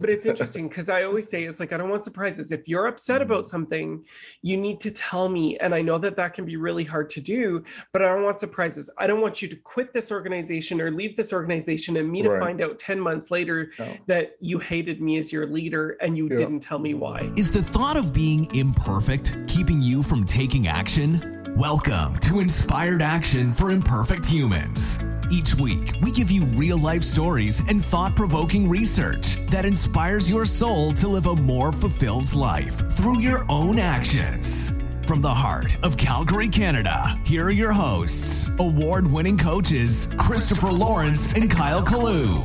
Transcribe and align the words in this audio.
but 0.00 0.08
it's 0.10 0.26
interesting 0.26 0.68
because 0.68 0.88
I 0.88 1.02
always 1.02 1.28
say 1.28 1.42
it's 1.44 1.58
like 1.58 1.72
I 1.72 1.76
don't 1.76 1.90
want 1.90 2.04
surprises. 2.04 2.52
If 2.52 2.68
you're 2.68 2.86
upset 2.86 3.20
about 3.20 3.44
Mm. 3.44 3.48
something, 3.48 4.04
you 4.42 4.56
need 4.56 4.80
to 4.80 4.92
tell 4.92 5.28
me. 5.28 5.58
And 5.58 5.74
I 5.74 5.82
know 5.82 5.98
that 5.98 6.16
that 6.16 6.34
can 6.34 6.44
be 6.44 6.56
really 6.56 6.84
hard 6.84 7.10
to 7.10 7.20
do, 7.20 7.64
but 7.92 8.02
I 8.02 8.06
don't 8.14 8.22
want 8.22 8.38
surprises. 8.38 8.88
I 8.98 9.08
don't 9.08 9.20
want 9.20 9.42
you 9.42 9.48
to 9.48 9.56
quit 9.56 9.92
this 9.92 10.12
organization 10.12 10.80
or 10.80 10.92
leave 10.92 11.16
this 11.16 11.32
organization 11.32 11.96
and 11.96 12.08
me 12.10 12.22
to 12.22 12.30
Right. 12.30 12.40
find 12.40 12.60
out 12.62 12.78
10 12.78 13.00
months 13.00 13.32
later 13.32 13.72
No. 13.78 13.86
that 14.06 14.36
you 14.40 14.60
hated 14.60 15.00
me 15.02 15.18
as 15.18 15.32
your 15.32 15.46
leader 15.46 15.96
and 16.00 16.16
you 16.16 16.28
Yeah. 16.30 16.36
didn't 16.36 16.60
tell 16.60 16.78
me 16.78 16.94
why. 16.94 17.32
Is 17.36 17.50
the 17.50 17.62
thought 17.62 17.96
of 17.96 18.12
being 18.14 18.46
imperfect 18.54 19.34
keeping 19.48 19.82
you 19.82 20.02
from 20.02 20.24
taking 20.24 20.68
action? 20.68 21.54
Welcome 21.56 22.20
to 22.20 22.38
Inspired 22.38 23.02
Action 23.02 23.52
for 23.52 23.72
Imperfect 23.72 24.26
Humans. 24.26 25.00
Each 25.30 25.54
week, 25.54 25.92
we 26.00 26.10
give 26.10 26.30
you 26.30 26.46
real 26.56 26.78
life 26.78 27.02
stories 27.02 27.60
and 27.68 27.84
thought 27.84 28.16
provoking 28.16 28.66
research 28.66 29.36
that 29.50 29.66
inspires 29.66 30.30
your 30.30 30.46
soul 30.46 30.92
to 30.94 31.06
live 31.06 31.26
a 31.26 31.36
more 31.36 31.70
fulfilled 31.70 32.34
life 32.34 32.90
through 32.92 33.20
your 33.20 33.44
own 33.50 33.78
actions. 33.78 34.70
From 35.06 35.20
the 35.20 35.32
heart 35.32 35.76
of 35.82 35.98
Calgary, 35.98 36.48
Canada, 36.48 37.18
here 37.26 37.44
are 37.44 37.50
your 37.50 37.72
hosts, 37.72 38.50
award 38.58 39.10
winning 39.10 39.36
coaches 39.36 40.08
Christopher 40.16 40.72
Lawrence 40.72 41.34
and 41.34 41.50
Kyle 41.50 41.82
Kaloo. 41.82 42.44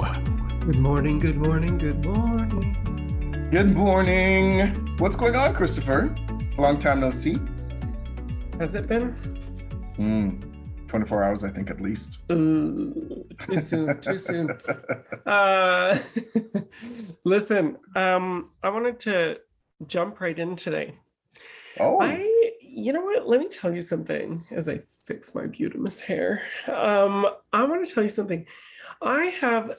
Good 0.66 0.80
morning, 0.80 1.20
good 1.20 1.38
morning, 1.38 1.78
good 1.78 2.04
morning. 2.04 3.50
Good 3.50 3.74
morning. 3.74 4.98
What's 4.98 5.16
going 5.16 5.36
on, 5.36 5.56
Christopher? 5.56 6.14
Long 6.58 6.80
time 6.80 7.00
no 7.00 7.12
see. 7.12 7.40
Has 8.60 8.76
it 8.76 8.88
been? 8.88 9.16
Mm, 9.98 10.53
24 10.94 11.24
hours, 11.24 11.44
I 11.44 11.50
think, 11.50 11.72
at 11.72 11.82
least. 11.82 12.20
Ooh, 12.32 13.26
too 13.40 13.58
soon, 13.58 14.00
too 14.00 14.20
soon. 14.20 14.48
Uh, 15.26 15.98
listen, 17.24 17.78
um, 17.96 18.52
I 18.62 18.70
wanted 18.70 19.00
to 19.02 19.40
jump 19.88 20.20
right 20.22 20.38
in 20.38 20.56
today. 20.56 20.94
oh, 21.80 21.98
I, 22.00 22.52
you 22.62 22.94
know 22.94 23.02
what? 23.02 23.28
Let 23.28 23.40
me 23.40 23.48
tell 23.48 23.74
you 23.74 23.82
something 23.82 24.44
as 24.52 24.70
I 24.70 24.82
fix 25.06 25.34
my 25.34 25.44
Butamus 25.48 26.00
hair. 26.00 26.44
Um, 26.68 27.26
I 27.54 27.64
want 27.64 27.88
to 27.88 27.92
tell 27.92 28.04
you 28.04 28.10
something. 28.10 28.46
I 29.02 29.26
have 29.42 29.78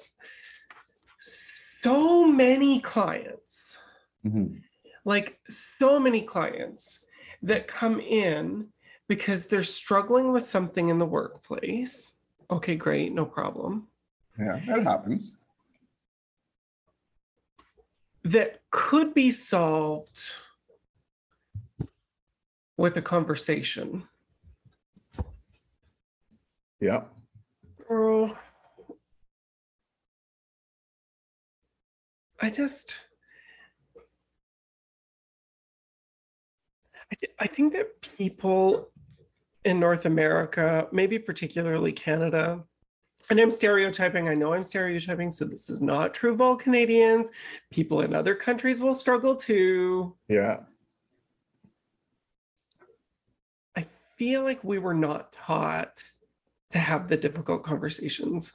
so 1.19 2.25
many 2.25 2.81
clients, 2.81 3.79
Mhm. 4.27 4.63
like 5.05 5.39
so 5.79 6.01
many 6.01 6.23
clients 6.23 7.01
that 7.43 7.69
come 7.69 8.01
in 8.01 8.69
because 9.09 9.47
they're 9.47 9.63
struggling 9.63 10.33
with 10.33 10.45
something 10.45 10.89
in 10.89 10.99
the 10.99 11.07
workplace. 11.07 12.13
Okay, 12.51 12.77
great, 12.77 13.13
no 13.13 13.25
problem. 13.25 13.89
yeah, 14.39 14.61
that 14.67 14.83
happens. 14.83 15.39
that 18.25 18.61
could 18.71 19.13
be 19.13 19.31
solved 19.31 20.33
with 22.79 22.97
a 22.97 23.03
conversation. 23.03 24.09
Yeah. 26.81 27.03
Girl, 27.87 28.37
I 32.41 32.49
just, 32.49 32.97
I, 37.13 37.15
th- 37.21 37.33
I 37.39 37.47
think 37.47 37.75
that 37.75 38.01
people 38.17 38.89
in 39.65 39.81
North 39.81 40.07
America, 40.07 40.89
maybe 40.93 41.19
particularly 41.19 41.93
Canada, 41.93 42.63
and 43.31 43.41
I'm 43.41 43.51
stereotyping, 43.51 44.29
I 44.29 44.35
know 44.35 44.53
I'm 44.53 44.65
stereotyping, 44.65 45.33
so 45.33 45.47
this 45.47 45.71
is 45.71 45.81
not 45.81 46.13
true 46.13 46.33
of 46.35 46.43
all 46.43 46.57
Canadians. 46.57 47.31
People 47.71 48.03
in 48.03 48.15
other 48.15 48.35
countries 48.35 48.81
will 48.81 48.95
struggle 48.95 49.35
too. 49.35 50.15
Yeah. 50.29 50.59
I 53.77 53.87
feel 54.17 54.43
like 54.43 54.63
we 54.63 54.79
were 54.79 54.93
not 54.95 55.33
taught 55.33 56.05
to 56.71 56.79
have 56.79 57.09
the 57.09 57.17
difficult 57.17 57.63
conversations. 57.63 58.53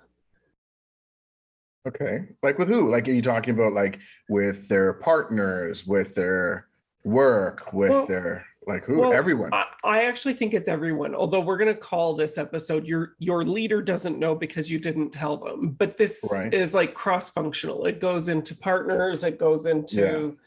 Okay. 1.88 2.28
Like 2.44 2.60
with 2.60 2.68
who? 2.68 2.92
Like, 2.92 3.08
are 3.08 3.14
you 3.14 3.24
talking 3.24 3.56
about 3.56 3.74
like 3.74 4.00
with 4.30 4.68
their 4.68 4.94
partners, 4.94 5.88
with 5.88 6.14
their 6.14 6.68
work, 7.04 7.74
with 7.74 7.90
Well- 7.90 8.06
their 8.06 8.46
like 8.70 8.86
who? 8.86 9.00
well, 9.00 9.12
Everyone. 9.14 9.50
I, 9.54 9.66
I 9.84 10.04
actually 10.06 10.34
think 10.36 10.54
it's 10.54 10.68
everyone. 10.70 11.14
Although 11.16 11.42
we're 11.42 11.58
going 11.58 11.74
to 11.74 11.80
call 11.80 12.14
this 12.14 12.38
episode 12.38 12.86
"your 12.88 13.16
your 13.20 13.44
leader 13.44 13.82
doesn't 13.82 14.18
know 14.20 14.36
because 14.36 14.70
you 14.72 14.80
didn't 14.80 15.12
tell 15.12 15.36
them," 15.38 15.72
but 15.72 15.98
this 15.98 16.28
Right. 16.32 16.54
is 16.54 16.74
like 16.74 16.94
cross-functional. 16.94 17.86
It 17.86 18.00
goes 18.00 18.30
into 18.30 18.56
partners. 18.56 19.24
It 19.24 19.38
goes 19.40 19.66
into 19.66 20.38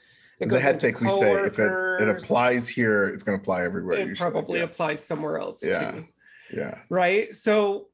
it 0.41 0.49
the 0.49 0.59
head 0.61 0.81
pick 0.81 1.01
we 1.01 1.09
say 1.11 1.33
if 1.33 1.59
it, 1.59 1.71
it 2.01 2.09
applies 2.09 2.69
here, 2.69 3.05
it's 3.07 3.23
going 3.23 3.39
to 3.39 3.43
apply 3.43 3.63
everywhere. 3.63 3.99
It 3.99 4.09
usually. 4.09 4.31
probably 4.31 4.59
Yeah. 4.61 4.65
applies 4.65 5.05
somewhere 5.05 5.39
else 5.39 5.65
Yeah. 5.65 5.91
too. 5.93 6.07
yeah. 6.53 6.79
right 6.89 7.35
so 7.35 7.89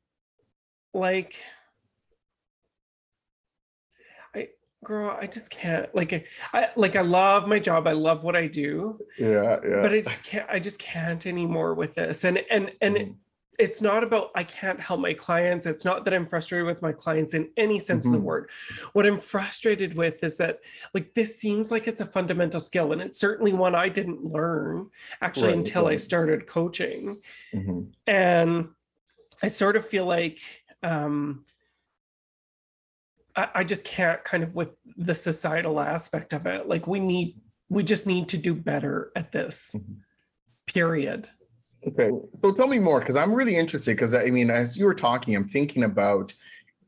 like 0.95 1.37
girl 4.85 5.17
i 5.21 5.27
just 5.27 5.51
can't 5.51 5.93
like 5.95 6.29
i 6.53 6.69
like 6.77 6.95
i 6.95 7.01
love 7.01 7.49
my 7.49 7.59
job 7.59 7.87
i 7.89 7.93
love 7.93 8.23
what 8.23 8.37
i 8.37 8.47
do 8.47 8.99
Yeah. 9.19 9.59
Yeah. 9.69 9.83
but 9.83 9.93
i 9.93 10.01
just 10.01 10.23
can't 10.25 10.49
i 10.49 10.59
just 10.59 10.79
can't 10.79 11.27
anymore 11.27 11.75
with 11.75 11.95
this 11.97 12.25
and 12.25 12.39
and 12.51 12.73
and 12.81 12.97
Mhm. 12.97 13.15
it's 13.59 13.83
not 13.83 14.05
about 14.05 14.31
i 14.37 14.45
can't 14.45 14.79
help 14.81 15.01
my 15.01 15.13
clients 15.13 15.67
it's 15.67 15.85
not 15.85 16.05
that 16.05 16.15
i'm 16.15 16.27
frustrated 16.29 16.65
with 16.65 16.81
my 16.81 16.93
clients 16.93 17.35
in 17.35 17.51
any 17.57 17.81
sense 17.81 18.07
of 18.07 18.13
the 18.13 18.19
Mhm. 18.19 18.23
word 18.23 18.51
what 18.93 19.05
i'm 19.05 19.19
frustrated 19.19 19.97
with 19.97 20.23
is 20.23 20.37
that 20.37 20.61
like 20.95 21.13
this 21.15 21.37
seems 21.37 21.73
like 21.73 21.89
it's 21.89 22.01
a 22.01 22.07
fundamental 22.07 22.61
skill 22.61 22.93
and 22.93 23.03
it's 23.03 23.19
certainly 23.19 23.53
one 23.53 23.75
i 23.75 23.89
didn't 23.89 24.25
learn 24.25 24.89
actually 25.23 25.49
Right, 25.49 25.59
until 25.59 25.89
i 25.89 25.97
started 25.97 26.47
coaching 26.47 27.21
Mhm. 27.53 27.93
and 28.07 28.69
I 29.41 29.47
sort 29.47 29.77
of 29.77 29.87
feel 29.87 30.05
like 30.05 30.41
um, 30.83 31.45
I, 33.39 33.49
I 33.55 33.65
just 33.65 33.85
can't 33.85 34.23
kind 34.25 34.43
of 34.43 34.55
with 34.55 34.71
the 34.97 35.15
societal 35.15 35.81
aspect 35.81 36.33
of 36.33 36.47
it. 36.47 36.67
Like 36.67 36.89
we 36.89 36.99
need, 36.99 37.41
we 37.69 37.85
just 37.85 38.07
need 38.07 38.29
to 38.31 38.37
do 38.37 38.53
better 38.53 39.13
at 39.15 39.31
this. 39.31 39.77
Mhm. 39.79 39.99
Period. 40.67 41.31
Okay, 41.87 42.11
so 42.43 42.53
tell 42.53 42.67
me 42.67 42.81
more 42.81 42.99
because 42.99 43.15
I'm 43.15 43.33
really 43.33 43.55
interested. 43.55 43.93
Because 43.97 44.15
I 44.15 44.27
mean, 44.27 44.51
as 44.51 44.77
you 44.77 44.85
were 44.85 44.95
talking, 44.95 45.37
I'm 45.37 45.49
thinking 45.49 45.85
about 45.85 46.35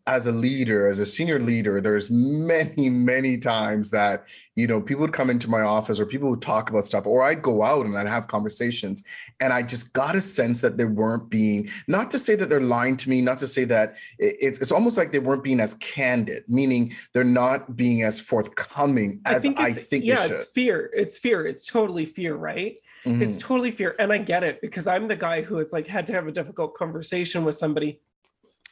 as 0.07 0.27
a 0.27 0.33
leader, 0.33 0.87
as 0.87 0.99
a 0.99 1.07
senior 1.07 1.39
leader, 1.39 1.81
there's 1.81 2.11
many, 2.11 2.89
many 2.89 3.39
times 3.39 3.91
that 3.91 4.27
you 4.57 4.67
know 4.67 4.81
people 4.81 5.03
would 5.03 5.13
come 5.13 5.31
into 5.31 5.49
my 5.49 5.61
office 5.61 6.01
or 6.01 6.07
people 6.07 6.31
would 6.31 6.43
talk 6.43 6.71
about 6.71 6.85
stuff, 6.85 7.07
or 7.07 7.23
I'd 7.23 7.43
go 7.43 7.63
out 7.63 7.87
and 7.87 7.97
I'd 7.97 8.07
have 8.07 8.29
conversations, 8.29 9.03
and 9.41 9.53
I 9.53 9.63
just 9.63 9.93
got 9.93 10.17
a 10.17 10.21
sense 10.21 10.61
that 10.61 10.77
they 10.77 10.85
weren't 10.85 11.31
being 11.31 11.69
not 11.89 12.11
to 12.13 12.19
say 12.19 12.35
that 12.37 12.49
they're 12.49 12.61
lying 12.61 12.97
to 12.99 13.11
me, 13.11 13.21
not 13.21 13.39
to 13.39 13.47
say 13.47 13.65
that 13.65 13.97
it's 14.19 14.59
it's 14.59 14.73
almost 14.73 14.97
like 14.97 15.13
they 15.13 15.19
weren't 15.19 15.45
being 15.45 15.61
as 15.61 15.75
candid, 15.75 16.45
meaning 16.49 16.95
they're 17.13 17.25
not 17.25 17.77
being 17.77 18.03
as 18.03 18.21
forthcoming 18.21 19.21
as 19.25 19.47
I 19.47 19.69
it's, 19.69 19.79
think, 19.79 20.05
yeah, 20.05 20.17
they 20.17 20.23
should. 20.23 20.33
it's 20.33 20.45
fear. 20.47 20.91
It's 20.95 21.19
fear. 21.19 21.47
It's 21.47 21.67
totally 21.67 22.07
fear, 22.07 22.35
right? 22.37 22.77
Mhm. 23.05 23.23
It's 23.23 23.39
totally 23.39 23.71
fear. 23.71 23.97
And 23.99 24.13
I 24.13 24.19
get 24.19 24.45
it 24.45 24.61
because 24.61 24.87
I'm 24.87 25.09
the 25.09 25.17
guy 25.17 25.41
who 25.43 25.57
has 25.57 25.73
like 25.73 25.87
had 25.87 26.07
to 26.09 26.13
have 26.13 26.27
a 26.27 26.33
difficult 26.33 26.75
conversation 26.75 27.45
with 27.45 27.57
somebody 27.57 28.01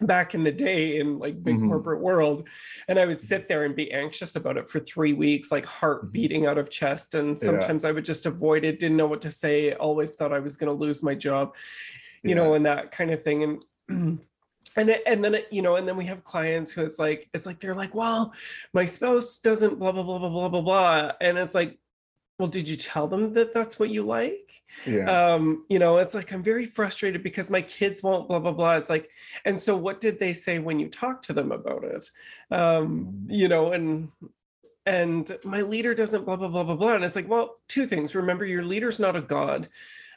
back 0.03 0.35
in 0.35 0.45
the 0.45 0.53
day 0.53 0.99
in 0.99 1.19
like 1.19 1.43
big 1.43 1.57
Mhm. 1.59 1.69
corporate 1.69 2.01
world. 2.01 2.49
And 2.87 2.99
I 2.99 3.07
would 3.07 3.21
sit 3.21 3.49
there 3.49 3.65
and 3.65 3.75
be 3.75 3.91
anxious 3.93 4.37
about 4.37 4.57
it 4.57 4.71
for 4.71 4.79
three 4.81 5.13
weeks, 5.13 5.51
like 5.51 5.67
heart 5.67 6.07
Mhm. 6.07 6.13
beating 6.13 6.47
out 6.47 6.59
of 6.59 6.71
chest. 6.71 7.15
And 7.15 7.31
Yeah. 7.31 7.35
sometimes 7.47 7.85
I 7.85 7.93
would 7.93 8.05
just 8.05 8.27
avoid 8.27 8.65
it, 8.65 8.79
didn't 8.81 8.97
know 8.97 9.07
what 9.09 9.23
to 9.23 9.31
say, 9.31 9.73
always 9.75 10.15
thought 10.15 10.33
I 10.33 10.39
was 10.39 10.57
going 10.57 10.69
to 10.69 10.85
lose 10.85 11.03
my 11.03 11.15
job, 11.15 11.57
you 12.23 12.35
know, 12.35 12.55
and 12.55 12.65
that 12.67 12.93
kind 12.93 13.11
of 13.11 13.23
thing. 13.23 13.43
And 13.43 13.65
and 14.77 14.91
it- 14.91 15.03
and 15.07 15.25
then 15.25 15.35
it, 15.35 15.49
you 15.51 15.63
know, 15.63 15.77
and 15.77 15.89
then 15.89 15.97
we 15.97 16.05
have 16.05 16.23
clients 16.23 16.71
who 16.71 16.85
it's 16.85 16.99
like, 16.99 17.29
it's 17.35 17.47
like 17.47 17.59
they're 17.59 17.75
like, 17.75 17.95
well, 17.95 18.33
my 18.73 18.85
spouse 18.85 19.41
doesn't 19.41 19.79
blah 19.81 19.91
blah 19.93 20.03
blah 20.05 20.19
blah 20.19 20.29
blah 20.29 20.49
blah 20.49 20.61
blah. 20.61 21.13
And 21.21 21.39
it's 21.39 21.55
like, 21.55 21.79
well, 22.39 22.49
did 22.49 22.69
you 22.69 22.77
tell 22.77 23.09
them 23.09 23.33
that 23.35 23.53
that's 23.53 23.79
what 23.79 23.91
you 23.91 24.03
like? 24.05 24.63
yeah, 24.87 25.07
um 25.33 25.65
you 25.71 25.79
know 25.79 25.97
it's 25.97 26.15
like 26.15 26.31
i'm 26.31 26.43
very 26.43 26.67
frustrated 26.67 27.23
because 27.23 27.49
my 27.49 27.63
kids 27.63 28.03
won't 28.03 28.29
blah 28.29 28.39
blah 28.39 28.53
blah 28.53 28.77
it's 28.77 28.91
like 28.91 29.09
and 29.47 29.59
so 29.59 29.75
what 29.75 29.99
did 29.99 30.21
they 30.21 30.35
say 30.35 30.59
when 30.59 30.79
you 30.79 30.89
talked 30.89 31.25
to 31.25 31.33
them 31.33 31.53
about 31.53 31.85
it 31.85 32.11
um 32.51 33.09
you 33.27 33.49
know 33.49 33.73
and 33.73 34.11
and 34.85 35.39
my 35.45 35.63
leader 35.63 35.95
doesn't 35.95 36.27
blah 36.27 36.37
blah 36.37 36.49
blah 36.51 36.63
blah 36.65 36.77
blah 36.77 36.95
and 36.95 37.03
it's 37.03 37.17
like 37.17 37.29
well 37.29 37.57
two 37.67 37.87
things 37.87 38.15
remember 38.15 38.45
your 38.45 38.63
leader's 38.63 39.01
not 39.01 39.17
a 39.17 39.23
god 39.23 39.69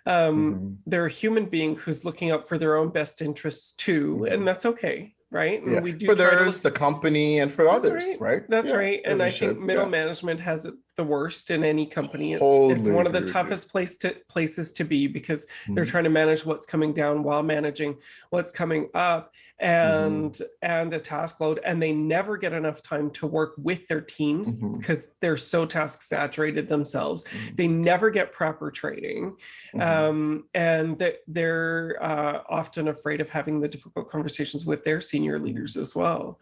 um 0.05 0.35
Mhm. 0.53 0.75
they're 0.85 1.05
a 1.05 1.09
human 1.09 1.45
being 1.45 1.77
who's 1.77 2.03
looking 2.03 2.29
out 2.29 2.45
for 2.45 2.57
their 2.57 2.75
own 2.75 2.89
best 2.89 3.21
interests 3.21 3.71
too 3.71 4.27
and 4.29 4.45
that's 4.45 4.65
okay 4.65 5.15
right 5.31 5.63
and 5.63 5.71
Yeah, 5.75 5.79
we 5.79 5.93
do 5.93 6.07
for 6.07 6.15
theirs, 6.15 6.59
the 6.59 6.71
company, 6.71 7.39
and 7.39 7.49
for 7.49 7.63
That's 7.63 7.85
others, 7.85 8.05
right. 8.19 8.21
right? 8.21 8.43
That's 8.49 8.69
Yeah, 8.69 8.75
right. 8.75 9.01
And 9.05 9.21
I 9.21 9.29
should, 9.29 9.51
think 9.55 9.59
middle 9.65 9.85
yeah. 9.85 9.89
management 9.89 10.41
has 10.41 10.65
it 10.65 10.73
the 11.01 11.07
worst 11.07 11.49
in 11.49 11.63
any 11.63 11.85
company. 11.87 12.33
It's, 12.33 12.41
Totally 12.41 12.73
it's 12.79 12.87
one 12.87 13.07
of 13.07 13.13
the 13.13 13.17
agree 13.19 13.25
with 13.25 13.29
you. 13.29 13.33
toughest 13.33 13.69
place 13.71 13.97
to 13.99 14.15
places 14.29 14.71
to 14.73 14.83
be 14.83 15.07
because 15.07 15.47
they're 15.69 15.83
Mhm. 15.83 15.87
trying 15.89 16.03
to 16.03 16.11
manage 16.11 16.45
what's 16.45 16.67
coming 16.67 16.93
down 16.93 17.23
while 17.23 17.41
managing 17.41 17.97
what's 18.29 18.51
coming 18.51 18.87
up 18.93 19.33
and 19.59 20.39
and 20.61 20.93
a 20.93 20.99
task 20.99 21.39
load 21.39 21.59
and 21.65 21.81
they 21.81 21.91
never 21.91 22.37
get 22.37 22.53
enough 22.53 22.81
time 22.83 23.09
to 23.11 23.25
work 23.27 23.53
with 23.57 23.87
their 23.87 24.01
teams 24.01 24.55
Mhm. 24.55 24.77
because 24.79 25.07
they're 25.21 25.37
so 25.37 25.65
task 25.65 26.01
saturated 26.03 26.67
themselves 26.69 27.23
Mhm. 27.23 27.55
they 27.57 27.67
never 27.67 28.09
get 28.11 28.31
proper 28.31 28.69
training 28.69 29.35
Mhm. 29.73 29.81
um, 29.81 30.47
and 30.53 30.97
that 30.99 31.15
they're 31.27 31.97
uh, 32.01 32.41
often 32.49 32.87
afraid 32.89 33.21
of 33.21 33.29
having 33.29 33.59
the 33.59 33.67
difficult 33.67 34.09
conversations 34.09 34.65
with 34.65 34.83
their 34.83 35.01
senior 35.01 35.39
leaders 35.39 35.77
as 35.77 35.95
well. 35.95 36.39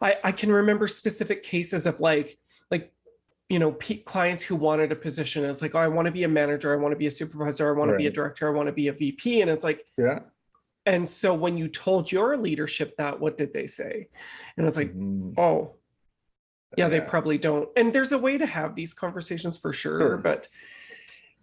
I, 0.00 0.16
I 0.22 0.32
can 0.32 0.50
remember 0.52 0.86
specific 0.86 1.42
cases 1.42 1.84
of 1.86 1.98
like 1.98 2.38
you 3.48 3.58
know 3.58 3.72
pe- 3.72 4.02
clients 4.02 4.42
who 4.42 4.56
wanted 4.56 4.92
a 4.92 4.96
position. 4.96 5.44
It's 5.44 5.62
like, 5.62 5.74
oh, 5.74 5.78
I 5.78 5.88
want 5.88 6.06
to 6.06 6.12
be 6.12 6.24
a 6.24 6.28
manager, 6.28 6.72
I 6.72 6.76
want 6.76 6.92
to 6.92 6.96
be 6.98 7.06
a 7.06 7.10
supervisor, 7.10 7.68
I 7.68 7.78
want 7.78 7.90
to 7.90 7.96
be 7.96 8.06
a 8.06 8.10
director, 8.10 8.46
I 8.48 8.50
want 8.52 8.66
to 8.66 8.72
be 8.72 8.88
a 8.88 8.92
VP, 8.92 9.42
and 9.42 9.50
it's 9.50 9.64
like. 9.64 9.84
yeah. 9.96 10.20
And 10.86 11.06
so 11.06 11.34
when 11.34 11.58
you 11.58 11.68
told 11.68 12.10
your 12.10 12.38
leadership 12.38 12.96
that, 12.96 13.20
what 13.20 13.36
did 13.36 13.52
they 13.52 13.66
say? 13.66 14.08
And 14.56 14.66
it's 14.66 14.78
like, 14.78 14.94
Mhm. 14.96 15.34
oh, 15.38 15.74
yeah, 16.78 16.88
they 16.88 17.02
probably 17.02 17.36
don't. 17.36 17.68
And 17.76 17.92
there's 17.92 18.12
a 18.12 18.18
way 18.18 18.38
to 18.38 18.46
have 18.46 18.74
these 18.74 18.94
conversations 18.94 19.58
for 19.58 19.74
sure, 19.74 20.00
Sure. 20.00 20.16
but 20.16 20.48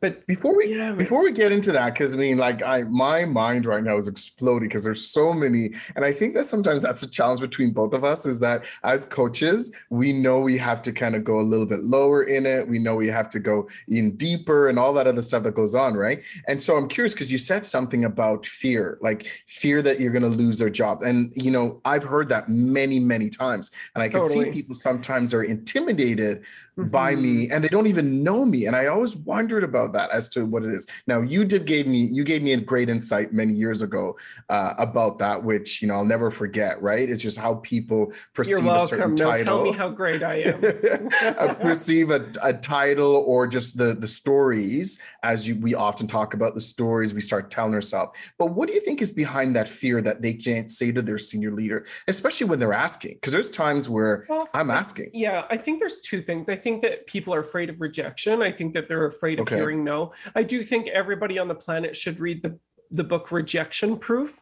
but 0.02 0.26
Before 0.28 0.56
we 0.56 0.76
yeah, 0.76 0.92
before 0.92 1.24
we 1.24 1.32
get 1.32 1.52
into 1.52 1.72
that, 1.72 1.94
because 1.94 2.14
I 2.14 2.18
mean, 2.18 2.38
like 2.38 2.62
I 2.62 2.84
my 2.84 3.26
mind 3.26 3.66
right 3.66 3.84
now 3.84 3.98
is 3.98 4.08
exploding 4.08 4.68
because 4.68 4.84
there's 4.84 5.08
so 5.08 5.34
many, 5.34 5.74
and 5.96 6.04
I 6.04 6.12
think 6.12 6.34
that 6.36 6.46
sometimes 6.46 6.84
that's 6.84 7.02
a 7.04 7.10
challenge 7.10 7.40
between 7.42 7.72
both 7.72 7.94
of 7.94 8.04
us 8.04 8.26
is 8.26 8.40
that 8.42 8.66
as 8.84 9.06
coaches, 9.06 9.74
we 9.90 10.12
know 10.14 10.40
we 10.40 10.58
have 10.58 10.82
to 10.84 10.92
kind 10.92 11.16
of 11.16 11.24
go 11.24 11.40
a 11.40 11.42
little 11.42 11.66
bit 11.66 11.84
lower 11.84 12.24
in 12.24 12.46
it. 12.46 12.68
We 12.68 12.78
know 12.78 12.96
we 12.96 13.08
have 13.08 13.30
to 13.30 13.40
go 13.40 13.68
in 13.88 14.16
deeper 14.18 14.68
and 14.68 14.78
all 14.78 14.94
that 14.94 15.08
other 15.08 15.22
stuff 15.22 15.44
that 15.44 15.56
goes 15.56 15.76
on, 15.76 15.94
right? 15.96 16.22
And 16.48 16.62
so 16.62 16.76
I'm 16.76 16.88
curious 16.88 17.14
because 17.14 17.32
you 17.32 17.38
said 17.38 17.66
something 17.66 18.06
about 18.06 18.46
fear, 18.46 18.98
like 19.02 19.26
fear 19.48 19.82
that 19.82 20.00
you're 20.00 20.12
going 20.12 20.24
to 20.24 20.30
lose 20.30 20.58
their 20.60 20.70
job, 20.70 21.04
and 21.04 21.32
you 21.36 21.52
know 21.52 21.82
I've 21.86 22.04
heard 22.04 22.30
that 22.30 22.50
many 22.50 23.00
many 23.00 23.30
times, 23.30 23.72
and 23.96 24.04
I 24.04 24.10
can 24.10 24.22
Totally. 24.22 24.46
see 24.48 24.52
people 24.52 24.76
sometimes 24.76 25.34
are 25.34 25.44
intimidated 25.44 26.44
by 26.78 27.16
Mhm. 27.16 27.22
me 27.22 27.50
and 27.52 27.64
they 27.64 27.70
don't 27.70 27.88
even 27.88 28.22
know 28.22 28.44
me 28.44 28.66
and 28.66 28.76
i 28.76 28.88
always 28.88 29.16
wondered 29.16 29.64
about 29.64 29.85
that 29.94 30.10
as 30.12 30.28
to 30.30 30.46
what 30.46 30.64
it 30.64 30.74
is 30.74 30.88
now 31.08 31.22
you 31.22 31.44
did 31.44 31.66
gave 31.66 31.88
me 31.88 32.00
you 32.00 32.24
gave 32.24 32.42
me 32.42 32.54
a 32.54 32.60
great 32.60 32.90
insight 32.90 33.34
many 33.34 33.54
years 33.54 33.82
ago 33.82 34.16
uh, 34.50 34.74
about 34.78 35.20
that 35.20 35.42
which 35.42 35.82
you 35.82 35.88
know 35.88 35.96
i'll 35.96 36.06
never 36.06 36.30
forget 36.32 36.82
right 36.82 37.10
it's 37.10 37.22
just 37.22 37.38
how 37.38 37.56
people 37.56 38.12
perceive 38.34 38.64
You're 38.64 38.76
a 38.76 38.80
certain. 38.80 39.16
No, 39.16 39.32
title 39.32 39.46
tell 39.46 39.64
me 39.64 39.72
how 39.72 39.90
great 39.90 40.24
I 40.24 40.36
am. 40.36 41.10
uh, 41.40 41.54
perceive 41.56 42.12
a, 42.12 42.30
a 42.42 42.54
title 42.54 43.24
or 43.28 43.48
just 43.48 43.78
the 43.78 43.94
the 43.94 44.08
stories 44.08 45.02
as 45.24 45.48
you 45.48 45.56
we 45.58 45.76
often 45.76 46.08
talk 46.08 46.34
about 46.34 46.54
the 46.56 46.62
stories 46.62 47.14
we 47.14 47.22
start 47.22 47.52
telling 47.52 47.74
ourselves 47.74 48.18
but 48.38 48.48
what 48.48 48.68
do 48.68 48.74
you 48.74 48.82
think 48.82 49.02
is 49.02 49.12
behind 49.12 49.56
that 49.56 49.68
fear 49.68 50.02
that 50.02 50.22
they 50.22 50.34
can't 50.34 50.70
say 50.70 50.92
to 50.92 51.02
their 51.02 51.18
senior 51.18 51.52
leader 51.52 51.86
especially 52.08 52.48
when 52.48 52.60
they're 52.60 52.74
asking 52.74 53.14
because 53.14 53.34
there's 53.34 53.50
times 53.50 53.90
where 53.90 54.26
Well, 54.30 54.48
i'm 54.54 54.70
asking 54.70 55.10
Yeah, 55.14 55.46
I 55.50 55.58
think 55.58 55.80
there's 55.80 56.02
two 56.02 56.22
things. 56.22 56.50
I 56.50 56.56
think 56.56 56.82
that 56.84 57.08
people 57.08 57.34
are 57.34 57.40
afraid 57.40 57.70
of 57.70 57.82
rejection. 57.82 58.42
I 58.42 58.52
think 58.52 58.74
that 58.74 58.88
they're 58.88 59.06
afraid 59.06 59.40
of 59.40 59.44
Okay. 59.44 59.58
Hearing 59.76 59.84
no. 59.86 60.14
I 60.36 60.44
do 60.44 60.64
think 60.64 60.88
everybody 60.88 61.40
on 61.40 61.48
the 61.48 61.56
planet 61.56 61.96
should 61.96 62.20
read 62.20 62.42
the 62.42 62.58
the 62.92 63.04
book 63.04 63.32
Rejection 63.32 63.98
Proof 63.98 64.40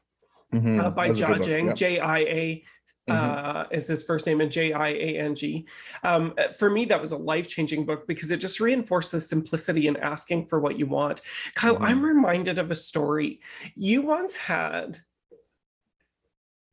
Mhm. 0.53 0.79
uh, 0.79 0.91
by 0.91 1.07
That's 1.07 1.21
a 1.21 1.25
good 1.25 1.41
Jia 1.41 1.65
yeah. 1.65 1.73
J 1.73 1.99
I 1.99 2.19
A 2.19 2.65
uh, 3.09 3.65
is 3.71 3.87
his 3.87 4.03
first 4.03 4.25
name 4.27 4.39
and 4.41 4.51
J 4.51 4.71
I 4.73 4.89
A 4.89 5.17
N 5.17 5.33
G. 5.35 5.65
Um, 6.03 6.33
for 6.57 6.69
me, 6.69 6.85
that 6.85 7.01
was 7.01 7.11
a 7.11 7.17
life 7.17 7.47
changing 7.47 7.85
book 7.85 8.05
because 8.07 8.31
it 8.31 8.37
just 8.37 8.59
reinforced 8.59 9.11
the 9.11 9.19
simplicity 9.19 9.87
in 9.87 9.97
asking 9.97 10.47
for 10.47 10.59
what 10.59 10.77
you 10.77 10.85
want. 10.85 11.21
Kyle, 11.55 11.77
Mhm. 11.77 11.87
I'm 11.87 12.05
reminded 12.05 12.59
of 12.59 12.69
a 12.71 12.75
story 12.75 13.41
you 13.75 14.01
once 14.01 14.35
had. 14.35 14.99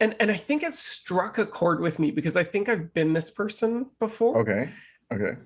And, 0.01 0.17
and 0.19 0.31
I 0.31 0.37
think 0.37 0.63
it 0.63 0.73
struck 0.73 1.39
a 1.39 1.45
chord 1.47 1.81
with 1.81 1.99
me 1.99 2.11
because 2.11 2.35
I 2.37 2.43
think 2.45 2.69
I've 2.69 2.93
been 2.95 3.13
this 3.13 3.31
person 3.31 3.91
before. 3.99 4.39
Okay. 4.39 4.71
Okay. 5.13 5.39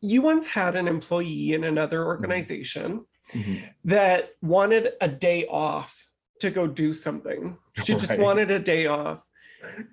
You 0.00 0.22
once 0.22 0.46
had 0.46 0.76
an 0.76 0.88
employee 0.88 1.52
in 1.54 1.64
another 1.64 1.98
Mm-hmm. 2.00 2.06
organization 2.08 3.06
Mhm. 3.32 3.58
that 3.84 4.34
wanted 4.42 4.92
a 5.00 5.08
day 5.08 5.46
off 5.46 6.08
to 6.40 6.50
go 6.50 6.66
do 6.66 6.92
something. 6.92 7.56
She 7.84 7.94
just 7.94 8.18
wanted 8.18 8.50
a 8.50 8.58
day 8.58 8.86
off. 8.86 9.26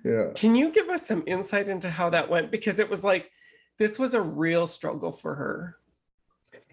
Yeah. 0.04 0.30
Can 0.34 0.54
you 0.54 0.70
give 0.70 0.88
us 0.88 1.04
some 1.06 1.22
insight 1.26 1.68
into 1.68 1.90
how 1.90 2.08
that 2.10 2.28
went? 2.30 2.50
Because 2.50 2.78
it 2.78 2.88
was 2.88 3.02
like 3.02 3.30
this 3.78 3.98
was 3.98 4.14
a 4.14 4.20
real 4.22 4.66
struggle 4.66 5.10
for 5.12 5.34
her. 5.34 5.76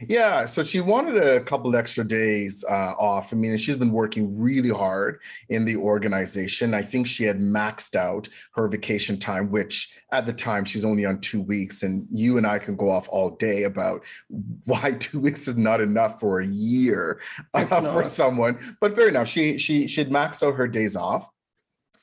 Yeah. 0.07 0.45
So 0.45 0.63
she 0.63 0.81
wanted 0.81 1.17
a 1.17 1.41
couple 1.41 1.75
extra 1.75 2.03
days 2.03 2.65
uh, 2.67 2.93
off. 2.97 3.33
I 3.33 3.35
mean, 3.35 3.55
she's 3.57 3.75
been 3.75 3.91
working 3.91 4.37
really 4.39 4.69
hard 4.69 5.19
in 5.49 5.63
the 5.65 5.75
organization. 5.75 6.73
I 6.73 6.81
think 6.81 7.07
she 7.07 7.23
had 7.23 7.39
maxed 7.39 7.95
out 7.95 8.27
her 8.53 8.67
vacation 8.67 9.17
time, 9.17 9.51
which 9.51 9.93
at 10.11 10.25
the 10.25 10.33
time 10.33 10.65
she's 10.65 10.85
only 10.85 11.05
on 11.05 11.19
two 11.19 11.41
weeks. 11.41 11.83
And 11.83 12.07
you 12.09 12.37
and 12.37 12.47
I 12.47 12.59
can 12.59 12.75
go 12.75 12.89
off 12.89 13.07
all 13.09 13.31
day 13.31 13.63
about 13.63 14.03
why 14.65 14.91
two 14.99 15.19
weeks 15.19 15.47
is 15.47 15.57
not 15.57 15.81
enough 15.81 16.19
for 16.19 16.39
a 16.39 16.47
year 16.47 17.21
uh, 17.53 17.65
for 17.65 18.03
someone. 18.03 18.57
But 18.79 18.95
fair 18.95 19.07
enough. 19.07 19.27
She 19.27 19.57
she 19.57 19.87
she 19.87 20.01
had 20.01 20.09
maxed 20.09 20.45
out 20.45 20.55
her 20.55 20.67
days 20.67 20.95
off. 20.95 21.29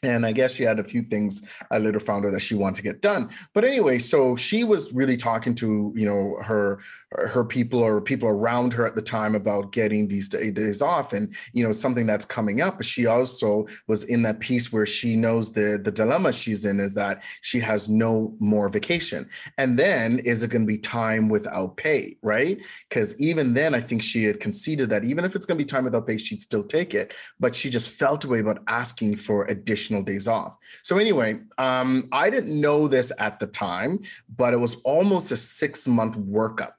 And 0.03 0.25
I 0.25 0.31
guess 0.31 0.53
she 0.53 0.63
had 0.63 0.79
a 0.79 0.85
few 0.85 1.03
things 1.03 1.43
I 1.73 1.79
later 1.79 1.99
found 1.99 2.25
out 2.25 2.33
that 2.33 2.41
she 2.41 2.55
wanted 2.55 2.77
to 2.77 2.83
get 2.83 3.03
done. 3.03 3.31
But 3.53 3.65
anyway, 3.65 3.99
so 3.99 4.37
she 4.37 4.63
was 4.63 4.93
really 4.93 5.17
talking 5.17 5.57
to, 5.57 5.93
you 5.97 6.07
know, 6.07 6.37
her 6.43 6.79
her 7.13 7.45
people 7.45 7.81
or 7.81 8.01
people 8.01 8.29
around 8.29 8.73
her 8.75 8.87
at 8.87 8.95
the 8.95 9.03
time 9.03 9.35
about 9.35 9.73
getting 9.73 10.07
these 10.07 10.29
day- 10.29 10.51
days 10.51 10.83
off. 10.83 11.13
And 11.13 11.35
you 11.53 11.65
know 11.65 11.73
something 11.73 12.07
that's 12.07 12.27
coming 12.27 12.61
up 12.61 12.77
but 12.77 12.87
she 12.87 13.07
also 13.07 13.67
was 13.87 14.05
in 14.05 14.23
that 14.23 14.41
piece 14.41 14.73
where 14.73 14.87
she 14.87 15.17
knows 15.17 15.53
the 15.53 15.81
the 15.83 15.91
dilemma 15.91 16.33
she's 16.33 16.65
in 16.65 16.81
is 16.81 16.95
that 16.95 17.23
she 17.41 17.61
has 17.61 17.89
no 17.89 18.35
more 18.39 18.69
vacation. 18.69 19.29
And 19.57 19.79
then 19.79 20.19
is 20.21 20.43
it 20.43 20.51
going 20.51 20.63
to 20.63 20.67
be 20.67 20.79
time 20.79 21.29
without 21.29 21.77
pay 21.77 22.17
right? 22.23 22.59
Because 22.89 23.19
even 23.21 23.55
then 23.55 23.75
i 23.75 23.81
think 23.81 24.03
she 24.03 24.25
had 24.25 24.41
conceded 24.41 24.91
that 24.91 25.05
even 25.05 25.25
if 25.25 25.35
it's 25.35 25.47
going 25.47 25.59
to 25.59 25.65
be 25.65 25.69
time 25.69 25.85
without 25.85 26.07
pay 26.07 26.19
she'd 26.19 26.43
still 26.43 26.65
take 26.65 26.95
it. 26.95 27.15
But 27.41 27.55
she 27.55 27.71
just 27.71 27.91
felt 27.91 28.25
a 28.25 28.29
way 28.29 28.41
about 28.41 28.63
asking 28.69 29.17
for 29.17 29.45
additional 29.47 30.03
days 30.03 30.29
off. 30.29 30.57
So 30.83 30.99
anyway 30.99 31.39
um 31.57 32.09
i 32.13 32.29
didn't 32.29 32.59
know 32.61 32.87
this 32.87 33.13
at 33.19 33.39
the 33.39 33.47
time 33.47 34.01
but 34.37 34.53
it 34.53 34.59
was 34.59 34.77
almost 34.77 35.33
a 35.33 35.37
six 35.37 35.89
month 35.89 36.17
workup 36.17 36.73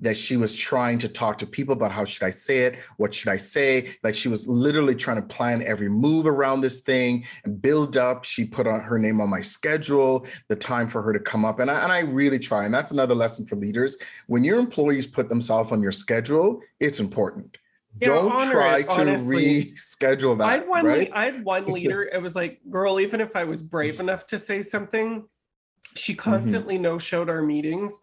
that 0.00 0.16
she 0.16 0.36
was 0.36 0.54
trying 0.54 0.98
to 0.98 1.08
talk 1.08 1.38
to 1.38 1.46
people 1.46 1.72
about 1.72 1.90
how 1.92 2.04
should 2.04 2.22
I 2.24 2.30
say 2.30 2.64
it? 2.66 2.78
What 2.98 3.12
should 3.12 3.28
I 3.28 3.36
say? 3.36 3.94
Like 4.02 4.14
she 4.14 4.28
was 4.28 4.46
literally 4.46 4.94
trying 4.94 5.16
to 5.20 5.26
plan 5.26 5.62
every 5.62 5.88
move 5.88 6.26
around 6.26 6.60
this 6.60 6.80
thing 6.80 7.24
and 7.44 7.60
build 7.60 7.96
up. 7.96 8.24
She 8.24 8.44
put 8.44 8.66
on 8.66 8.80
her 8.80 8.98
name 8.98 9.20
on 9.20 9.28
my 9.28 9.40
schedule, 9.40 10.26
the 10.48 10.56
time 10.56 10.88
for 10.88 11.02
her 11.02 11.12
to 11.12 11.18
come 11.20 11.44
up. 11.44 11.58
And 11.58 11.70
I, 11.70 11.82
and 11.82 11.92
I 11.92 12.00
really 12.00 12.38
try. 12.38 12.64
And 12.64 12.72
that's 12.72 12.90
another 12.92 13.14
lesson 13.14 13.46
for 13.46 13.56
leaders. 13.56 13.98
When 14.28 14.44
your 14.44 14.58
employees 14.58 15.06
put 15.06 15.28
themselves 15.28 15.72
on 15.72 15.82
your 15.82 15.92
schedule, 15.92 16.62
it's 16.80 17.00
important. 17.00 17.56
Yeah, 18.00 18.08
Don't 18.10 18.50
try 18.52 18.78
it, 18.78 18.90
to 18.90 19.00
honestly. 19.00 19.64
reschedule 19.72 20.38
that. 20.38 20.44
I 20.44 20.52
had 20.58 20.68
one. 20.68 20.84
right? 20.86 21.10
I 21.12 21.24
had 21.24 21.44
one 21.44 21.66
leader. 21.72 22.04
It 22.04 22.22
was 22.22 22.36
like, 22.36 22.60
girl, 22.70 23.00
even 23.00 23.20
if 23.20 23.34
I 23.34 23.42
was 23.42 23.62
brave 23.62 23.98
enough 23.98 24.26
to 24.28 24.38
say 24.38 24.62
something, 24.62 25.26
she 25.96 26.12
Mm-hmm. 26.12 26.30
constantly 26.30 26.78
no 26.78 26.98
showed 26.98 27.28
our 27.28 27.42
meetings, 27.42 28.00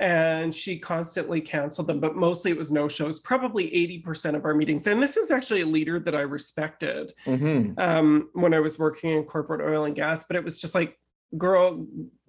and 0.00 0.54
she 0.54 0.78
constantly 0.78 1.40
canceled 1.40 1.86
them. 1.88 2.00
But 2.00 2.16
mostly 2.16 2.50
it 2.50 2.56
was 2.56 2.70
no 2.70 2.88
shows. 2.88 3.20
Probably 3.20 3.72
eighty 3.74 3.98
percent 3.98 4.36
of 4.36 4.44
our 4.44 4.54
meetings. 4.54 4.86
And 4.86 5.02
this 5.02 5.16
is 5.16 5.30
actually 5.30 5.62
a 5.62 5.66
leader 5.66 5.98
that 6.00 6.14
I 6.14 6.20
respected 6.22 7.12
Mhm. 7.26 7.74
um, 7.78 8.30
when 8.32 8.54
I 8.54 8.60
was 8.60 8.78
working 8.78 9.10
in 9.10 9.24
corporate 9.24 9.60
oil 9.60 9.84
and 9.84 9.96
gas. 9.96 10.24
But 10.24 10.36
it 10.36 10.44
was 10.44 10.60
just 10.60 10.74
like, 10.74 10.96
girl, 11.36 11.86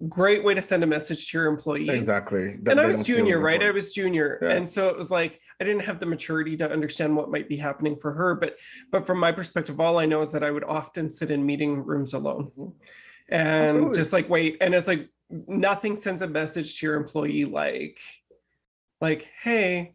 great 0.08 0.44
way 0.44 0.52
to 0.52 0.60
send 0.60 0.82
a 0.82 0.86
message 0.86 1.30
to 1.30 1.38
your 1.38 1.46
employees. 1.46 1.88
Exactly. 1.88 2.56
That 2.62 2.72
and 2.72 2.80
I 2.80 2.86
was 2.86 3.02
junior, 3.02 3.38
right? 3.40 3.62
I 3.62 3.70
was 3.70 3.94
junior, 3.94 4.38
Yeah. 4.42 4.50
and 4.50 4.68
so 4.68 4.88
it 4.88 4.96
was 4.96 5.10
like 5.10 5.40
I 5.60 5.64
didn't 5.64 5.82
have 5.84 6.00
the 6.00 6.06
maturity 6.06 6.56
to 6.56 6.70
understand 6.70 7.14
what 7.16 7.30
might 7.30 7.48
be 7.48 7.56
happening 7.56 7.96
for 7.96 8.12
her. 8.12 8.34
But 8.34 8.56
but 8.90 9.06
from 9.06 9.18
my 9.18 9.30
perspective, 9.32 9.78
all 9.80 9.98
I 9.98 10.06
know 10.06 10.20
is 10.22 10.32
that 10.32 10.42
I 10.42 10.50
would 10.50 10.64
often 10.64 11.08
sit 11.08 11.30
in 11.30 11.44
meeting 11.46 11.84
rooms 11.84 12.14
alone, 12.14 12.50
Mhm. 12.58 12.72
and 13.28 13.64
Absolutely. 13.66 13.94
just 13.94 14.12
like 14.12 14.28
wait. 14.28 14.56
And 14.60 14.74
it's 14.74 14.88
like 14.88 15.08
nothing 15.30 15.96
sends 15.96 16.22
a 16.22 16.28
message 16.28 16.78
to 16.80 16.86
your 16.86 16.96
employee 16.96 17.44
like 17.44 18.00
like 19.00 19.28
hey 19.42 19.94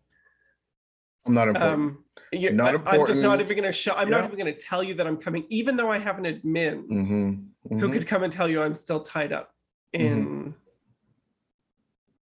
I'm 1.27 1.33
not 1.33 1.47
important. 1.49 1.73
um 1.73 2.03
you, 2.31 2.51
Not 2.51 2.87
I, 2.87 2.97
am 2.97 3.05
just 3.05 3.21
not 3.21 3.39
even 3.39 3.55
going 3.57 3.63
to 3.63 3.71
show 3.71 3.93
i'm 3.95 4.09
not 4.09 4.25
even 4.25 4.37
going 4.37 4.51
to 4.53 4.59
tell 4.59 4.83
you 4.83 4.93
that 4.95 5.05
i'm 5.07 5.17
coming 5.17 5.45
even 5.49 5.75
though 5.77 5.91
i 5.91 5.97
have 5.97 6.17
an 6.17 6.25
admin 6.25 6.87
Mhm. 6.87 7.45
who 7.69 7.75
Mhm. 7.89 7.91
could 7.93 8.07
come 8.07 8.23
and 8.23 8.31
tell 8.33 8.49
you 8.49 8.61
i'm 8.61 8.75
still 8.75 9.01
tied 9.01 9.31
up 9.33 9.53
in 9.93 10.25
Mm-hmm. 10.25 10.51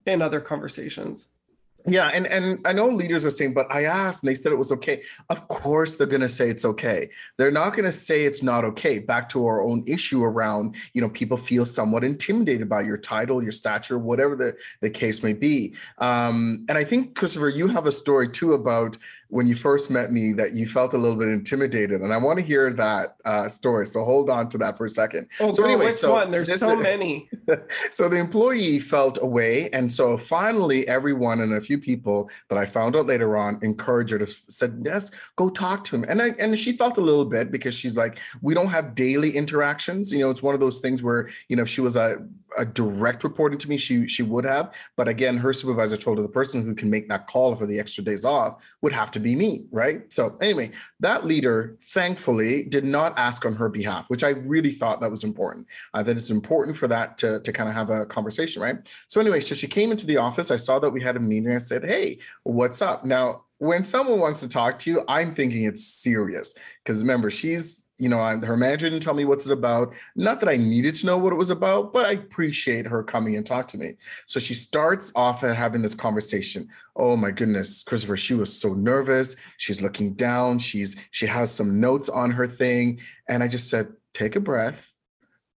in 0.07 0.23
other 0.23 0.41
conversations 0.41 1.33
Yeah, 1.87 2.09
and 2.09 2.27
and 2.27 2.61
I 2.65 2.73
know 2.73 2.87
leaders 2.89 3.25
were 3.25 3.31
saying, 3.31 3.55
but 3.55 3.67
I 3.71 3.85
asked 3.85 4.23
and 4.23 4.29
they 4.29 4.35
said 4.35 4.53
it 4.53 4.57
was 4.57 4.71
okay. 4.73 5.03
Of 5.31 5.49
course 5.49 5.97
they're 5.97 6.07
going 6.07 6.21
to 6.21 6.29
say 6.29 6.49
it's 6.49 6.65
okay. 6.65 7.09
They're 7.39 7.51
not 7.51 7.71
going 7.71 7.85
to 7.85 7.93
say 7.93 8.25
it's 8.25 8.43
not 8.43 8.65
okay. 8.65 9.01
Back 9.01 9.29
to 9.31 9.47
our 9.47 9.63
own 9.63 9.83
issue 9.87 10.23
around, 10.23 10.77
you 10.95 11.01
know, 11.01 11.09
people 11.09 11.37
feel 11.37 11.67
somewhat 11.67 12.05
intimidated 12.05 12.69
by 12.69 12.83
your 12.83 12.99
title, 12.99 13.43
your 13.43 13.53
stature, 13.53 13.99
whatever 13.99 14.37
the, 14.37 14.57
the 14.81 14.91
case 14.91 15.23
may 15.23 15.33
be. 15.33 15.75
Um, 15.99 16.65
and 16.69 16.79
I 16.79 16.85
think 16.85 17.17
Christopher, 17.17 17.49
you 17.49 17.67
have 17.67 17.87
a 17.87 17.93
story 17.93 18.29
too 18.29 18.53
about 18.53 18.97
when 19.33 19.47
you 19.47 19.55
first 19.55 19.91
met 19.91 20.13
me 20.13 20.35
that 20.35 20.53
you 20.53 20.69
felt 20.69 20.93
a 20.93 20.99
little 20.99 21.17
bit 21.17 21.29
intimidated, 21.29 22.03
and 22.03 22.13
I 22.13 22.19
want 22.19 22.39
to 22.39 22.45
hear 22.45 22.71
that 22.75 23.17
uh, 23.25 23.49
story. 23.49 23.87
So 23.87 24.05
hold 24.05 24.29
on 24.29 24.51
to 24.51 24.59
that 24.59 24.77
for 24.77 24.85
a 24.85 24.91
second. 24.91 25.27
Oh, 25.41 25.53
so 25.53 25.63
girl, 25.63 25.73
anyway, 25.73 25.87
which 25.87 25.95
so 25.95 26.13
one? 26.13 26.31
There's 26.31 26.55
so 26.61 26.77
many. 26.77 27.31
so 27.91 28.11
the 28.11 28.19
employee 28.19 28.79
felt 28.79 29.23
away, 29.23 29.71
and 29.71 29.91
so 29.91 30.19
finally, 30.19 30.87
everyone 30.87 31.41
and 31.41 31.55
a 31.55 31.63
few 31.63 31.79
people 31.79 32.29
that 32.51 32.59
I 32.59 32.67
found 32.67 32.95
out 32.95 33.07
later 33.07 33.39
on 33.39 33.59
encouraged 33.63 34.13
her 34.13 34.19
to 34.19 34.27
said, 34.27 34.83
"Yes, 34.85 35.11
go 35.37 35.49
talk 35.49 35.83
to 35.85 35.97
him." 35.97 36.05
And 36.11 36.21
I 36.21 36.35
and 36.39 36.59
she 36.59 36.77
felt 36.77 36.99
a 36.99 37.01
little 37.01 37.25
bit 37.25 37.51
because 37.51 37.75
she's 37.75 37.97
like, 37.97 38.19
"We 38.43 38.53
don't 38.53 38.69
have 38.69 38.95
daily 38.95 39.35
interactions. 39.35 40.13
You 40.13 40.19
know, 40.19 40.31
it's 40.31 40.43
one 40.43 40.53
of 40.53 40.61
those 40.61 40.81
things 40.81 41.03
where 41.03 41.31
you 41.49 41.57
know 41.57 41.63
if 41.63 41.71
she 41.71 41.81
was 41.81 41.97
a 41.97 42.23
a 42.59 42.65
direct 42.65 43.25
reporting 43.25 43.59
to 43.59 43.69
me, 43.69 43.77
she 43.77 44.07
she 44.07 44.23
would 44.23 44.45
have. 44.45 44.75
But 44.97 45.09
again, 45.09 45.37
her 45.37 45.53
supervisor 45.53 45.97
told 45.97 46.19
her 46.19 46.23
the 46.23 46.29
person 46.29 46.65
who 46.65 46.75
can 46.75 46.91
make 46.91 47.09
that 47.09 47.27
call 47.27 47.55
for 47.55 47.67
the 47.67 47.79
extra 47.79 48.05
days 48.05 48.25
off 48.25 48.65
would 48.83 48.93
have 48.93 49.11
to 49.13 49.21
be 49.21 49.35
me, 49.35 49.67
right? 49.71 50.13
So 50.13 50.37
anyway, 50.41 50.71
that 51.01 51.25
leader 51.25 51.77
thankfully 51.81 52.65
did 52.65 52.85
not 52.85 53.19
ask 53.19 53.45
on 53.45 53.55
her 53.55 53.69
behalf, 53.69 54.09
which 54.09 54.25
I 54.25 54.31
really 54.31 54.73
thought 54.73 55.01
that 55.01 55.11
was 55.11 55.25
important. 55.25 55.67
Uh, 55.95 56.03
that 56.03 56.17
it's 56.17 56.31
important 56.31 56.77
for 56.77 56.89
that 56.89 57.19
to, 57.19 57.41
to 57.41 57.53
kind 57.53 57.69
of 57.69 57.75
have 57.75 57.91
a 57.91 58.07
conversation, 58.07 58.63
right? 58.63 58.77
So 59.09 59.21
anyway, 59.21 59.41
so 59.41 59.55
she 59.55 59.67
came 59.67 59.91
into 59.91 60.07
the 60.07 60.17
office. 60.17 60.51
I 60.51 60.57
saw 60.57 60.79
that 60.79 60.91
we 60.91 61.03
had 61.03 61.17
a 61.17 61.21
meeting. 61.21 61.53
I 61.53 61.59
said, 61.59 61.85
hey, 61.85 62.19
what's 62.45 62.83
up? 62.83 63.05
Now, 63.05 63.45
when 63.59 63.85
someone 63.85 64.19
wants 64.19 64.41
to 64.41 64.49
talk 64.49 64.79
to 64.81 64.91
you, 64.91 65.05
I'm 65.07 65.33
thinking 65.33 65.65
it's 65.65 65.85
serious. 65.85 66.55
Because 66.83 67.01
remember, 67.01 67.31
she's 67.31 67.87
you 68.03 68.09
know, 68.09 68.19
I'm, 68.19 68.43
her 68.43 68.57
manager 68.57 68.91
didn't 68.91 69.05
tell 69.05 69.15
me 69.15 69.25
what's 69.25 69.47
it 69.47 69.53
about. 69.53 69.95
Not 70.17 70.41
that 70.41 70.49
I 70.49 70.57
needed 70.57 70.97
to 70.97 71.07
know 71.07 71.19
what 71.19 71.33
it 71.33 71.37
was 71.37 71.51
about, 71.51 71.93
but 71.93 72.05
I 72.05 72.15
appreciate 72.15 72.85
her 72.85 73.05
coming 73.05 73.37
and 73.37 73.47
talk 73.47 73.69
to 73.69 73.79
me. 73.79 73.95
So 74.27 74.41
she 74.41 74.55
starts 74.55 75.13
off 75.15 75.43
having 75.43 75.83
this 75.83 75.95
conversation. 75.95 76.69
Oh 76.97 77.17
my 77.17 77.31
goodness, 77.31 77.85
Christopher, 77.85 78.17
she 78.17 78.35
was 78.35 78.53
so 78.53 78.75
nervous. 78.75 79.37
She's 79.59 79.81
looking 79.81 80.15
down. 80.15 80.59
She's 80.59 80.97
she 81.13 81.27
has 81.27 81.53
some 81.53 81.79
notes 81.79 82.09
on 82.09 82.33
her 82.33 82.49
thing, 82.49 82.99
and 83.29 83.41
I 83.41 83.47
just 83.47 83.71
said, 83.71 83.93
take 84.15 84.35
a 84.35 84.41
breath, 84.41 84.91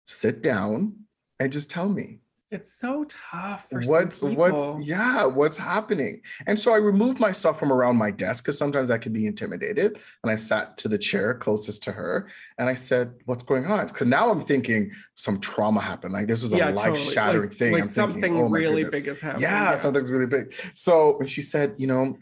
sit 0.03 0.43
down, 0.43 0.95
and 1.39 1.49
just 1.49 1.71
tell 1.71 1.87
me. 1.87 2.19
It's 2.53 2.71
so 2.71 3.05
tough 3.05 3.67
for 3.67 3.81
what's 3.81 4.21
what's 4.21 4.87
yeah 4.87 5.25
what's 5.25 5.57
happening 5.57 6.21
and 6.45 6.59
so 6.59 6.71
i 6.71 6.77
removed 6.77 7.19
myself 7.19 7.57
from 7.57 7.73
around 7.73 7.97
my 7.97 8.11
desk 8.11 8.43
because 8.43 8.59
sometimes 8.59 8.91
i 8.91 8.97
could 8.99 9.11
be 9.11 9.25
intimidated 9.25 9.99
and 10.21 10.31
i 10.31 10.35
sat 10.35 10.77
to 10.77 10.87
the 10.87 10.97
chair 10.97 11.33
closest 11.33 11.81
to 11.83 11.91
her 11.91 12.29
and 12.59 12.69
i 12.69 12.75
said 12.75 13.15
what's 13.25 13.41
going 13.41 13.65
on 13.65 13.87
because 13.87 14.05
now 14.05 14.29
i'm 14.29 14.39
thinking 14.39 14.91
some 15.15 15.39
trauma 15.39 15.81
happened 15.81 16.13
like 16.13 16.27
this 16.27 16.43
was 16.43 16.53
a 16.53 16.57
yeah, 16.57 16.69
life-shattering 16.69 17.49
totally. 17.49 17.49
like, 17.49 17.53
thing 17.57 17.73
like 17.73 17.81
I'm 17.81 17.87
something 17.87 18.21
thinking, 18.21 18.41
oh 18.43 18.49
really 18.49 18.83
big 18.83 19.07
has 19.07 19.19
happened 19.19 19.41
yeah, 19.41 19.71
yeah 19.71 19.75
something's 19.75 20.11
really 20.11 20.27
big 20.27 20.53
so 20.75 21.19
she 21.25 21.41
said 21.41 21.73
you 21.79 21.87
know 21.87 22.15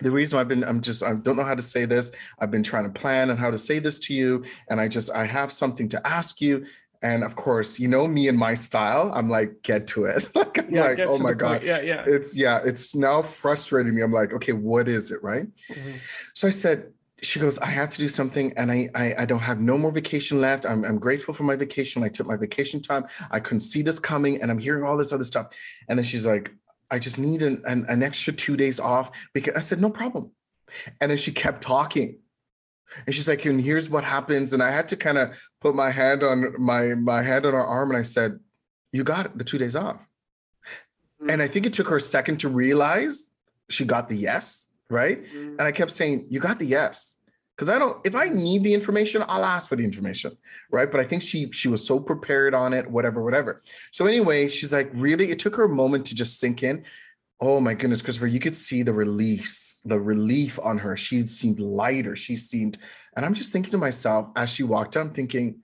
the 0.00 0.10
reason 0.10 0.38
I've 0.38 0.48
been, 0.48 0.62
I'm 0.62 0.82
just, 0.82 1.02
I 1.02 1.14
don't 1.14 1.36
know 1.36 1.44
how 1.44 1.54
to 1.54 1.62
say 1.62 1.86
this. 1.86 2.12
I've 2.38 2.50
been 2.50 2.62
trying 2.62 2.84
to 2.84 2.90
plan 2.90 3.30
on 3.30 3.38
how 3.38 3.50
to 3.50 3.56
say 3.56 3.78
this 3.78 3.98
to 4.00 4.14
you. 4.14 4.44
And 4.68 4.78
I 4.78 4.88
just, 4.88 5.10
I 5.10 5.24
have 5.24 5.50
something 5.50 5.88
to 5.88 6.06
ask 6.06 6.40
you. 6.40 6.66
And 7.02 7.24
of 7.24 7.36
course, 7.36 7.78
you 7.78 7.88
know 7.88 8.06
me 8.06 8.28
and 8.28 8.38
my 8.38 8.54
style. 8.54 9.10
I'm 9.14 9.28
like, 9.28 9.62
get 9.62 9.86
to 9.88 10.04
it. 10.04 10.28
like, 10.34 10.58
I'm 10.58 10.70
yeah, 10.70 10.84
like, 10.84 10.98
oh 11.00 11.18
my 11.18 11.34
god, 11.34 11.58
point. 11.58 11.64
yeah, 11.64 11.80
yeah. 11.80 12.02
It's 12.06 12.36
yeah, 12.36 12.60
it's 12.64 12.94
now 12.94 13.22
frustrating 13.22 13.94
me. 13.94 14.02
I'm 14.02 14.12
like, 14.12 14.32
okay, 14.32 14.52
what 14.52 14.88
is 14.88 15.10
it, 15.10 15.22
right? 15.22 15.46
Mm-hmm. 15.70 15.92
So 16.34 16.48
I 16.48 16.50
said, 16.50 16.92
she 17.22 17.40
goes, 17.40 17.58
I 17.58 17.66
have 17.66 17.90
to 17.90 17.98
do 17.98 18.08
something, 18.08 18.52
and 18.56 18.70
I, 18.70 18.88
I 18.94 19.14
I 19.18 19.24
don't 19.24 19.40
have 19.40 19.60
no 19.60 19.78
more 19.78 19.92
vacation 19.92 20.40
left. 20.40 20.66
I'm 20.66 20.84
I'm 20.84 20.98
grateful 20.98 21.34
for 21.34 21.44
my 21.44 21.56
vacation. 21.56 22.02
I 22.02 22.08
took 22.08 22.26
my 22.26 22.36
vacation 22.36 22.82
time. 22.82 23.06
I 23.30 23.40
couldn't 23.40 23.60
see 23.60 23.82
this 23.82 23.98
coming, 23.98 24.42
and 24.42 24.50
I'm 24.50 24.58
hearing 24.58 24.84
all 24.84 24.96
this 24.96 25.12
other 25.12 25.24
stuff. 25.24 25.48
And 25.88 25.98
then 25.98 26.04
she's 26.04 26.26
like, 26.26 26.52
I 26.90 26.98
just 26.98 27.18
need 27.18 27.42
an, 27.42 27.62
an, 27.66 27.84
an 27.88 28.02
extra 28.02 28.32
two 28.32 28.56
days 28.56 28.78
off 28.80 29.10
because 29.32 29.54
I 29.56 29.60
said, 29.60 29.80
no 29.80 29.90
problem. 29.90 30.30
And 31.00 31.10
then 31.10 31.18
she 31.18 31.32
kept 31.32 31.62
talking 31.62 32.18
and 33.06 33.14
she's 33.14 33.28
like, 33.28 33.44
and 33.44 33.60
here's 33.60 33.90
what 33.90 34.04
happens. 34.04 34.52
And 34.52 34.62
I 34.62 34.70
had 34.70 34.88
to 34.88 34.96
kind 34.96 35.18
of 35.18 35.36
put 35.60 35.74
my 35.74 35.90
hand 35.90 36.22
on 36.22 36.54
my 36.58 36.88
my 36.94 37.22
hand 37.22 37.46
on 37.46 37.52
her 37.52 37.64
arm 37.64 37.90
and 37.90 37.98
I 37.98 38.02
said, 38.02 38.38
You 38.92 39.04
got 39.04 39.36
the 39.36 39.44
two 39.44 39.58
days 39.58 39.76
off. 39.76 40.06
Mm-hmm. 41.20 41.30
And 41.30 41.42
I 41.42 41.48
think 41.48 41.66
it 41.66 41.72
took 41.72 41.88
her 41.88 41.96
a 41.96 42.00
second 42.00 42.38
to 42.40 42.48
realize 42.48 43.32
she 43.68 43.84
got 43.84 44.08
the 44.08 44.16
yes, 44.16 44.72
right? 44.88 45.24
Mm-hmm. 45.24 45.48
And 45.58 45.62
I 45.62 45.72
kept 45.72 45.90
saying, 45.90 46.26
You 46.30 46.40
got 46.40 46.58
the 46.58 46.66
yes. 46.66 47.18
Because 47.56 47.70
I 47.70 47.78
don't, 47.78 48.06
if 48.06 48.14
I 48.14 48.26
need 48.26 48.64
the 48.64 48.74
information, 48.74 49.24
I'll 49.26 49.44
ask 49.44 49.66
for 49.66 49.76
the 49.76 49.84
information, 49.84 50.36
right? 50.70 50.90
But 50.90 51.00
I 51.00 51.04
think 51.04 51.22
she 51.22 51.50
she 51.52 51.68
was 51.68 51.84
so 51.84 51.98
prepared 51.98 52.52
on 52.52 52.74
it, 52.74 52.90
whatever, 52.90 53.22
whatever. 53.22 53.62
So 53.92 54.04
anyway, 54.04 54.48
she's 54.48 54.74
like, 54.74 54.90
really, 54.92 55.30
it 55.30 55.38
took 55.38 55.56
her 55.56 55.64
a 55.64 55.68
moment 55.68 56.04
to 56.06 56.14
just 56.14 56.38
sink 56.38 56.62
in. 56.62 56.84
Oh 57.40 57.60
my 57.60 57.74
goodness, 57.74 58.00
Christopher, 58.00 58.28
you 58.28 58.40
could 58.40 58.56
see 58.56 58.82
the 58.82 58.94
release, 58.94 59.82
the 59.84 60.00
relief 60.00 60.58
on 60.62 60.78
her. 60.78 60.96
She 60.96 61.26
seemed 61.26 61.60
lighter. 61.60 62.16
She 62.16 62.34
seemed, 62.36 62.78
and 63.14 63.26
I'm 63.26 63.34
just 63.34 63.52
thinking 63.52 63.72
to 63.72 63.78
myself 63.78 64.28
as 64.36 64.50
she 64.50 64.62
walked 64.62 64.96
out, 64.96 65.06
I'm 65.06 65.12
thinking, 65.12 65.60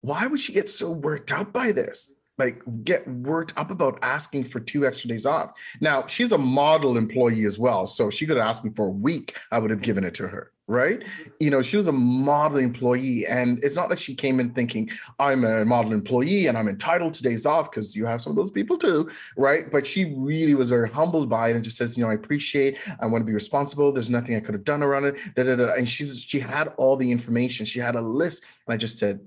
why 0.00 0.26
would 0.26 0.40
she 0.40 0.54
get 0.54 0.68
so 0.68 0.90
worked 0.90 1.30
up 1.32 1.52
by 1.52 1.72
this? 1.72 2.18
like 2.38 2.62
get 2.84 3.06
worked 3.08 3.52
up 3.58 3.70
about 3.70 3.98
asking 4.02 4.44
for 4.44 4.60
two 4.60 4.86
extra 4.86 5.08
days 5.08 5.26
off. 5.26 5.52
Now, 5.80 6.06
she's 6.06 6.32
a 6.32 6.38
model 6.38 6.96
employee 6.96 7.44
as 7.44 7.58
well. 7.58 7.84
So 7.86 8.08
she 8.10 8.26
could 8.26 8.36
have 8.36 8.46
asked 8.46 8.64
me 8.64 8.70
for 8.74 8.86
a 8.86 8.90
week, 8.90 9.36
I 9.50 9.58
would 9.58 9.70
have 9.70 9.82
given 9.82 10.04
it 10.04 10.14
to 10.14 10.28
her, 10.28 10.52
right? 10.68 11.02
You 11.40 11.50
know, 11.50 11.62
she 11.62 11.76
was 11.76 11.88
a 11.88 11.92
model 11.92 12.58
employee. 12.58 13.26
And 13.26 13.62
it's 13.64 13.74
not 13.74 13.88
that 13.88 13.98
she 13.98 14.14
came 14.14 14.38
in 14.38 14.50
thinking, 14.50 14.88
I'm 15.18 15.44
a 15.44 15.64
model 15.64 15.92
employee 15.92 16.46
and 16.46 16.56
I'm 16.56 16.68
entitled 16.68 17.14
to 17.14 17.22
days 17.22 17.46
off 17.46 17.70
because 17.70 17.96
you 17.96 18.06
have 18.06 18.22
some 18.22 18.30
of 18.30 18.36
those 18.36 18.50
people 18.50 18.78
too, 18.78 19.08
right? 19.36 19.70
But 19.70 19.86
she 19.86 20.14
really 20.16 20.54
was 20.54 20.70
very 20.70 20.88
humbled 20.88 21.28
by 21.28 21.48
it 21.48 21.56
and 21.56 21.64
just 21.64 21.76
says, 21.76 21.98
you 21.98 22.04
know, 22.04 22.10
I 22.10 22.14
appreciate, 22.14 22.78
I 23.00 23.06
want 23.06 23.22
to 23.22 23.26
be 23.26 23.32
responsible. 23.32 23.90
There's 23.90 24.10
nothing 24.10 24.36
I 24.36 24.40
could 24.40 24.54
have 24.54 24.64
done 24.64 24.82
around 24.82 25.06
it. 25.06 25.16
Da, 25.34 25.42
da, 25.42 25.56
da. 25.56 25.72
And 25.72 25.88
she's 25.88 26.20
she 26.20 26.38
had 26.38 26.68
all 26.76 26.96
the 26.96 27.10
information. 27.10 27.66
She 27.66 27.80
had 27.80 27.96
a 27.96 28.00
list. 28.02 28.44
And 28.66 28.74
I 28.74 28.76
just 28.76 28.98
said, 28.98 29.20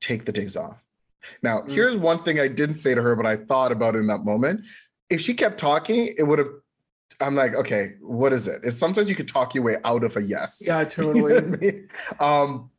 take 0.00 0.24
the 0.24 0.32
days 0.32 0.56
off 0.56 0.84
now, 1.42 1.60
mm. 1.60 1.70
here's 1.70 1.96
one 1.96 2.22
thing 2.22 2.40
I 2.40 2.48
didn't 2.48 2.76
say 2.76 2.94
to 2.94 3.02
her, 3.02 3.16
but 3.16 3.26
I 3.26 3.36
thought 3.36 3.72
about 3.72 3.96
in 3.96 4.06
that 4.08 4.24
moment. 4.24 4.64
If 5.10 5.20
she 5.20 5.34
kept 5.34 5.58
talking, 5.58 6.14
it 6.16 6.22
would 6.22 6.38
have. 6.38 6.48
I'm 7.20 7.34
like, 7.34 7.54
okay, 7.54 7.92
what 8.00 8.32
is 8.32 8.48
it? 8.48 8.60
It's 8.64 8.76
sometimes 8.76 9.08
you 9.08 9.14
could 9.14 9.28
talk 9.28 9.54
your 9.54 9.64
way 9.64 9.76
out 9.84 10.04
of 10.04 10.16
a 10.16 10.22
yes. 10.22 10.62
Yeah, 10.66 10.84
totally. 10.84 11.34
you 11.34 11.40
know 11.40 11.46
I 11.46 11.56
mean? 11.56 11.88
um, 12.20 12.70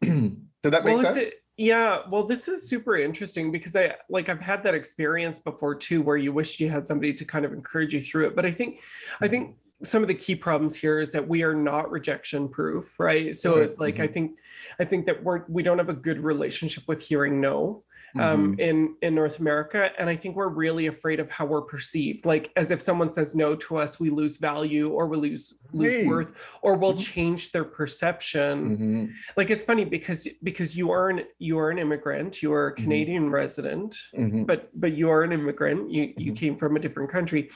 did 0.62 0.72
that 0.72 0.84
make 0.84 0.96
well, 0.96 1.14
sense? 1.14 1.32
Yeah, 1.56 1.98
well, 2.10 2.24
this 2.24 2.48
is 2.48 2.68
super 2.68 2.96
interesting 2.96 3.52
because 3.52 3.76
I 3.76 3.94
like 4.08 4.30
I've 4.30 4.40
had 4.40 4.62
that 4.62 4.74
experience 4.74 5.38
before 5.38 5.74
too, 5.74 6.00
where 6.00 6.16
you 6.16 6.32
wish 6.32 6.58
you 6.58 6.70
had 6.70 6.88
somebody 6.88 7.12
to 7.12 7.24
kind 7.24 7.44
of 7.44 7.52
encourage 7.52 7.92
you 7.92 8.00
through 8.00 8.28
it. 8.28 8.36
But 8.36 8.46
I 8.46 8.50
think, 8.50 8.80
I 9.20 9.28
think 9.28 9.56
some 9.82 10.00
of 10.00 10.08
the 10.08 10.14
key 10.14 10.34
problems 10.34 10.74
here 10.74 11.00
is 11.00 11.12
that 11.12 11.26
we 11.26 11.42
are 11.42 11.54
not 11.54 11.90
rejection 11.90 12.48
proof, 12.48 12.98
right? 12.98 13.36
So 13.36 13.58
it's 13.58 13.78
like 13.78 13.96
mm-hmm. 13.96 14.04
I 14.04 14.06
think, 14.06 14.38
I 14.78 14.84
think 14.86 15.04
that 15.06 15.22
we're 15.22 15.44
we 15.48 15.62
don't 15.62 15.76
have 15.76 15.90
a 15.90 15.94
good 15.94 16.20
relationship 16.20 16.84
with 16.86 17.02
hearing 17.02 17.40
no 17.40 17.82
um, 18.18 18.52
mm-hmm. 18.52 18.60
in 18.60 18.96
in 19.02 19.14
North 19.14 19.38
America, 19.38 19.90
and 19.98 20.08
I 20.08 20.16
think 20.16 20.36
we're 20.36 20.48
really 20.48 20.86
afraid 20.86 21.20
of 21.20 21.30
how 21.30 21.46
we're 21.46 21.62
perceived. 21.62 22.24
Like 22.24 22.50
as 22.56 22.70
if 22.70 22.80
someone 22.80 23.12
says 23.12 23.34
no 23.34 23.54
to 23.56 23.76
us, 23.76 24.00
we 24.00 24.10
lose 24.10 24.36
value, 24.36 24.90
or 24.90 25.06
we 25.06 25.16
lose 25.16 25.54
lose 25.72 25.92
hey. 25.92 26.06
worth, 26.06 26.58
or 26.62 26.74
we'll 26.74 26.92
mm-hmm. 26.92 27.12
change 27.12 27.52
their 27.52 27.64
perception. 27.64 28.76
Mm-hmm. 28.76 29.04
Like 29.36 29.50
it's 29.50 29.64
funny 29.64 29.84
because 29.84 30.26
because 30.42 30.76
you 30.76 30.90
are 30.90 31.10
an 31.10 31.24
you 31.38 31.58
are 31.58 31.70
an 31.70 31.78
immigrant, 31.78 32.42
you 32.42 32.52
are 32.52 32.68
a 32.68 32.72
mm-hmm. 32.72 32.82
Canadian 32.82 33.30
resident, 33.30 33.96
mm-hmm. 34.16 34.44
but 34.44 34.70
but 34.78 34.92
you 34.92 35.10
are 35.10 35.22
an 35.22 35.32
immigrant. 35.32 35.90
You 35.90 36.12
you 36.16 36.32
came 36.32 36.56
from 36.56 36.76
a 36.76 36.80
different 36.80 37.10
country, 37.10 37.50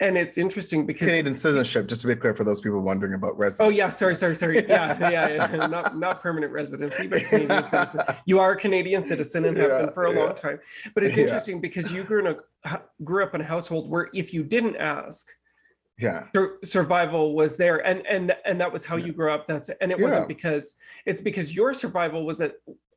and 0.00 0.16
it's 0.16 0.38
interesting 0.38 0.86
because 0.86 1.08
Canadian 1.08 1.34
citizenship. 1.34 1.88
Just 1.88 2.00
to 2.02 2.06
be 2.06 2.16
clear 2.16 2.34
for 2.34 2.44
those 2.44 2.60
people 2.60 2.80
wondering 2.80 3.14
about 3.14 3.38
residence. 3.38 3.66
Oh 3.66 3.70
yeah, 3.70 3.90
sorry, 3.90 4.14
sorry, 4.14 4.34
sorry. 4.34 4.66
Yeah, 4.66 5.10
yeah, 5.10 5.28
yeah. 5.28 5.66
not 5.66 5.98
not 5.98 6.22
permanent 6.22 6.52
residency, 6.52 7.06
but 7.06 7.22
Canadian 7.24 7.66
citizen. 7.68 8.00
You 8.26 8.40
are 8.40 8.52
a 8.52 8.56
Canadian 8.56 9.04
citizen 9.06 9.44
and 9.44 9.56
have 9.56 9.70
yeah. 9.70 9.80
been 9.82 9.92
for 9.98 10.04
a 10.04 10.14
yeah. 10.14 10.24
long 10.24 10.34
time. 10.34 10.60
But 10.94 11.02
it's 11.02 11.18
interesting 11.18 11.60
because 11.60 11.90
you 11.90 12.04
grew 12.04 12.20
in 12.20 12.36
a 12.68 12.80
grew 13.02 13.24
up 13.24 13.34
in 13.34 13.40
a 13.40 13.44
household 13.44 13.90
where 13.90 14.08
if 14.14 14.32
you 14.32 14.44
didn't 14.44 14.76
ask, 14.76 15.26
yeah, 15.98 16.26
survival 16.62 17.34
was 17.34 17.56
there, 17.56 17.84
and 17.84 18.06
and 18.06 18.36
and 18.44 18.60
that 18.60 18.72
was 18.72 18.84
how 18.84 18.94
you 18.94 19.12
grew 19.12 19.32
up. 19.32 19.48
That's 19.48 19.70
and 19.80 19.90
it 19.90 19.98
wasn't 19.98 20.28
because 20.28 20.76
it's 21.04 21.20
because 21.20 21.56
your 21.56 21.74
survival 21.74 22.24
was 22.24 22.40
at 22.40 22.54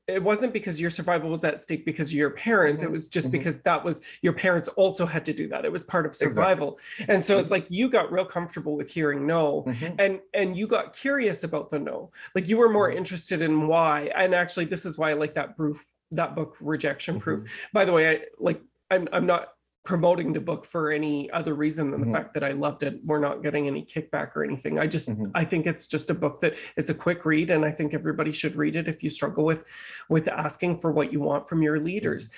it 0.07 0.21
wasn't 0.21 0.51
because 0.51 0.79
your 0.81 0.89
survival 0.89 1.29
was 1.29 1.43
at 1.43 1.61
stake 1.61 1.85
because 1.85 2.09
of 2.09 2.13
your 2.13 2.31
parents. 2.31 2.83
Mm-hmm. 2.83 2.91
It 2.91 2.93
was 2.93 3.07
just 3.07 3.27
mm-hmm. 3.27 3.37
because 3.37 3.61
that 3.61 3.83
was 3.83 4.01
your 4.21 4.33
parents 4.33 4.67
also 4.69 5.05
had 5.05 5.25
to 5.25 5.33
do 5.33 5.47
that. 5.47 5.63
It 5.63 5.71
was 5.71 5.83
part 5.83 6.05
of 6.05 6.15
survival. 6.15 6.79
Exactly. 6.97 7.15
And 7.15 7.25
so 7.25 7.35
mm-hmm. 7.35 7.43
it's 7.43 7.51
like 7.51 7.71
you 7.71 7.89
got 7.89 8.11
real 8.11 8.25
comfortable 8.25 8.75
with 8.75 8.91
hearing 8.91 9.25
no 9.25 9.63
mm-hmm. 9.67 9.95
and 9.99 10.19
and 10.33 10.55
you 10.57 10.67
got 10.67 10.95
curious 10.95 11.43
about 11.43 11.69
the 11.69 11.79
no. 11.79 12.11
Like 12.35 12.47
you 12.47 12.57
were 12.57 12.69
more 12.69 12.89
mm-hmm. 12.89 12.97
interested 12.97 13.41
in 13.41 13.67
why. 13.67 14.11
And 14.15 14.35
actually 14.35 14.65
this 14.65 14.85
is 14.85 14.97
why 14.97 15.11
I 15.11 15.13
like 15.13 15.33
that 15.35 15.55
proof 15.55 15.85
that 16.11 16.35
book 16.35 16.57
rejection 16.59 17.19
proof. 17.19 17.39
Mm-hmm. 17.39 17.67
By 17.73 17.85
the 17.85 17.93
way, 17.93 18.09
I 18.09 18.21
like 18.39 18.61
I'm 18.89 19.07
I'm 19.11 19.25
not 19.25 19.49
promoting 19.83 20.31
the 20.31 20.39
book 20.39 20.63
for 20.63 20.91
any 20.91 21.27
other 21.31 21.55
reason 21.55 21.89
than 21.89 22.01
the 22.05 22.11
fact 22.13 22.35
that 22.35 22.43
I 22.43 22.51
loved 22.51 22.83
it. 22.83 22.99
We're 23.03 23.19
not 23.19 23.41
getting 23.41 23.65
any 23.65 23.83
kickback 23.83 24.35
or 24.35 24.43
anything. 24.43 24.77
I 24.77 24.85
just 24.85 25.09
Mhm. 25.09 25.31
I 25.33 25.43
think 25.43 25.65
it's 25.65 25.87
just 25.87 26.11
a 26.11 26.13
book 26.13 26.39
that 26.41 26.53
it's 26.77 26.91
a 26.91 26.93
quick 26.93 27.25
read 27.25 27.49
and 27.49 27.65
I 27.65 27.71
think 27.71 27.95
everybody 27.95 28.31
should 28.31 28.55
read 28.55 28.75
it 28.75 28.87
if 28.87 29.01
you 29.01 29.09
struggle 29.09 29.43
with 29.43 29.63
with 30.07 30.27
asking 30.27 30.79
for 30.81 30.91
what 30.91 31.11
you 31.11 31.19
want 31.19 31.49
from 31.49 31.63
your 31.63 31.79
leaders. 31.79 32.29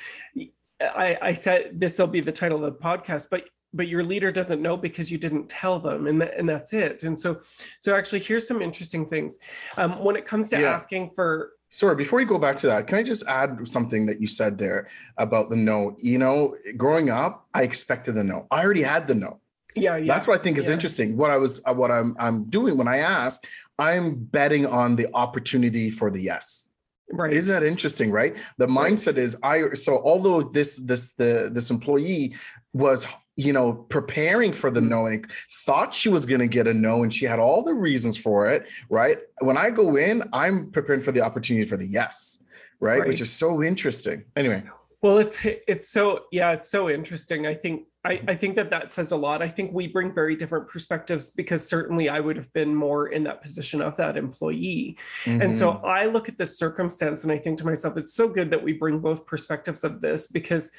I, 0.80 1.18
I 1.22 1.34
said 1.34 1.80
this 1.82 2.00
will 2.00 2.08
be 2.08 2.22
the 2.22 2.32
title 2.32 2.64
of 2.64 2.74
the 2.74 2.80
podcast, 2.80 3.28
but 3.30 3.50
but 3.74 3.88
your 3.88 4.04
leader 4.04 4.32
doesn't 4.32 4.62
know 4.62 4.78
because 4.78 5.12
you 5.12 5.18
didn't 5.18 5.50
tell 5.50 5.80
them 5.80 6.08
and, 6.08 6.22
that, 6.22 6.38
and 6.38 6.48
that's 6.48 6.74
it 6.74 7.04
and 7.04 7.20
so 7.20 7.40
so 7.80 7.96
actually 7.96 8.20
here's 8.20 8.48
some 8.48 8.62
interesting 8.62 9.06
things 9.06 9.38
um, 9.78 10.04
when 10.04 10.16
it 10.16 10.26
comes 10.26 10.50
to 10.50 10.60
Yeah. 10.60 10.72
asking 10.72 11.12
for 11.16 11.54
Sorry, 11.70 11.96
before 11.96 12.20
you 12.20 12.28
go 12.28 12.38
back 12.38 12.56
to 12.58 12.68
that, 12.68 12.86
can 12.86 13.00
I 13.00 13.04
just 13.04 13.26
add 13.28 13.68
something 13.68 14.06
that 14.06 14.22
you 14.22 14.28
said 14.28 14.60
there 14.60 14.90
about 15.18 15.50
the 15.50 15.56
no? 15.56 15.98
You 15.98 16.20
know, 16.20 16.56
growing 16.78 17.10
up, 17.10 17.48
I 17.56 17.64
expected 17.64 18.14
the 18.14 18.24
no. 18.24 18.46
I 18.52 18.64
already 18.64 18.84
had 18.84 19.08
the 19.08 19.16
no. 19.16 19.40
yeah 19.74 19.98
yeah 19.98 20.14
That's 20.14 20.28
what 20.28 20.40
I 20.40 20.44
think 20.44 20.60
is 20.60 20.68
yeah. 20.68 20.76
interesting. 20.76 21.18
What 21.18 21.32
I 21.32 21.38
was, 21.38 21.62
uh, 21.66 21.74
what 21.74 21.90
I'm, 21.90 22.16
I'm 22.20 22.44
doing 22.46 22.78
when 22.78 22.88
I 22.88 22.98
ask, 23.00 23.44
I'm 23.80 24.14
betting 24.38 24.68
on 24.68 24.96
the 24.96 25.08
opportunity 25.16 25.90
for 25.90 26.12
the 26.12 26.22
yes. 26.22 26.70
right 27.12 27.34
Isn't 27.34 27.52
that 27.60 27.66
interesting, 27.68 28.12
right? 28.12 28.38
The 28.60 28.68
Right. 28.68 28.92
mindset 28.94 29.18
is 29.18 29.36
I. 29.42 29.74
So 29.74 29.92
although 30.12 30.44
this, 30.44 30.78
this, 30.90 31.16
the 31.16 31.50
this 31.52 31.72
employee 31.72 32.36
was, 32.74 33.08
you 33.36 33.54
know, 33.54 33.74
preparing 33.74 34.54
for 34.54 34.70
the 34.70 34.82
no 34.82 35.08
and 35.08 35.26
thought 35.66 35.94
she 35.94 36.10
was 36.10 36.26
going 36.26 36.42
to 36.42 36.48
get 36.48 36.68
a 36.68 36.74
no, 36.74 37.04
and 37.04 37.14
she 37.14 37.26
had 37.26 37.40
all 37.40 37.64
the 37.64 37.74
reasons 37.74 38.18
for 38.18 38.50
it, 38.50 38.70
right? 38.90 39.20
When 39.40 39.58
I 39.58 39.72
go 39.72 39.96
in, 39.96 40.24
I'm 40.34 40.70
preparing 40.72 41.02
for 41.02 41.12
the 41.12 41.22
opportunity 41.22 41.68
for 41.68 41.78
the 41.78 41.88
yes, 41.88 42.44
right? 42.80 43.06
Which 43.08 43.22
is 43.22 43.32
so 43.32 43.64
interesting. 43.64 44.24
Anyway, 44.36 44.64
Well, 45.02 45.18
it's 45.18 45.38
it's 45.44 45.90
so 45.90 46.26
yeah, 46.32 46.52
it's 46.52 46.70
so 46.70 46.90
interesting. 46.90 47.48
I 47.48 47.56
think 47.56 47.88
I, 48.06 48.22
I 48.28 48.36
think 48.36 48.56
that 48.58 48.70
that 48.70 48.92
says 48.92 49.12
a 49.12 49.16
lot. 49.16 49.42
I 49.42 49.48
think 49.48 49.72
we 49.74 49.88
bring 49.88 50.14
very 50.14 50.36
different 50.36 50.68
perspectives 50.68 51.32
because 51.32 51.68
certainly 51.68 52.10
I 52.10 52.20
would 52.20 52.36
have 52.36 52.52
been 52.52 52.76
more 52.76 53.08
in 53.08 53.24
that 53.24 53.42
position 53.42 53.82
of 53.82 53.96
that 53.98 54.18
employee. 54.18 54.98
And 55.40 55.56
so 55.56 55.72
mhm, 55.72 55.84
I 55.86 56.08
look 56.08 56.28
at 56.28 56.38
this 56.38 56.58
circumstance 56.58 57.24
and 57.24 57.32
I 57.32 57.38
think 57.38 57.58
to 57.60 57.66
myself, 57.66 57.96
it's 57.98 58.14
so 58.14 58.28
good 58.28 58.52
that 58.52 58.62
we 58.62 58.74
bring 58.74 59.00
both 59.00 59.26
perspectives 59.26 59.86
of 59.86 60.02
this 60.02 60.28
because 60.28 60.72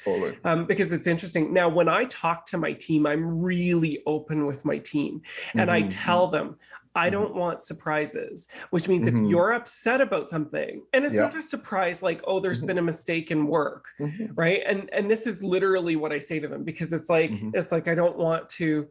um, 0.43 0.65
because 0.65 0.91
it's 0.91 1.07
interesting. 1.07 1.53
Now, 1.53 1.67
when 1.69 1.87
I 1.89 2.05
talk 2.05 2.45
to 2.47 2.57
my 2.57 2.73
team, 2.73 3.05
I'm 3.07 3.41
really 3.41 4.01
open 4.05 4.45
with 4.45 4.63
my 4.65 4.77
team 4.77 5.21
and 5.57 5.71
I 5.71 5.81
Mhm, 5.81 5.83
tell 5.83 6.27
them, 6.27 6.57
I 6.95 7.09
Mhm. 7.09 7.11
don't 7.11 7.35
want 7.35 7.63
surprises, 7.63 8.47
which 8.71 8.87
means 8.87 9.05
Mhm. 9.05 9.07
if 9.07 9.19
you're 9.21 9.53
upset 9.53 10.01
about 10.01 10.29
something, 10.29 10.85
and 10.93 11.05
it's 11.05 11.17
Yeah. 11.17 11.19
not 11.19 11.35
a 11.35 11.41
surprise 11.41 12.01
like, 12.01 12.21
oh, 12.25 12.39
there's 12.39 12.61
Mhm. 12.61 12.65
been 12.65 12.77
a 12.77 12.81
mistake 12.81 13.31
in 13.31 13.47
work, 13.47 13.85
mhm, 13.99 14.37
right? 14.37 14.61
And 14.65 14.89
and 14.93 15.09
this 15.11 15.27
is 15.27 15.43
literally 15.43 15.95
what 15.95 16.13
I 16.13 16.19
say 16.19 16.39
to 16.39 16.47
them 16.47 16.63
because 16.63 16.93
it's 16.93 17.09
like 17.09 17.43
Mhm. 17.43 17.53
it's 17.53 17.71
like 17.71 17.87
I 17.87 17.95
don't 17.95 18.17
want 18.17 18.49
to 18.51 18.87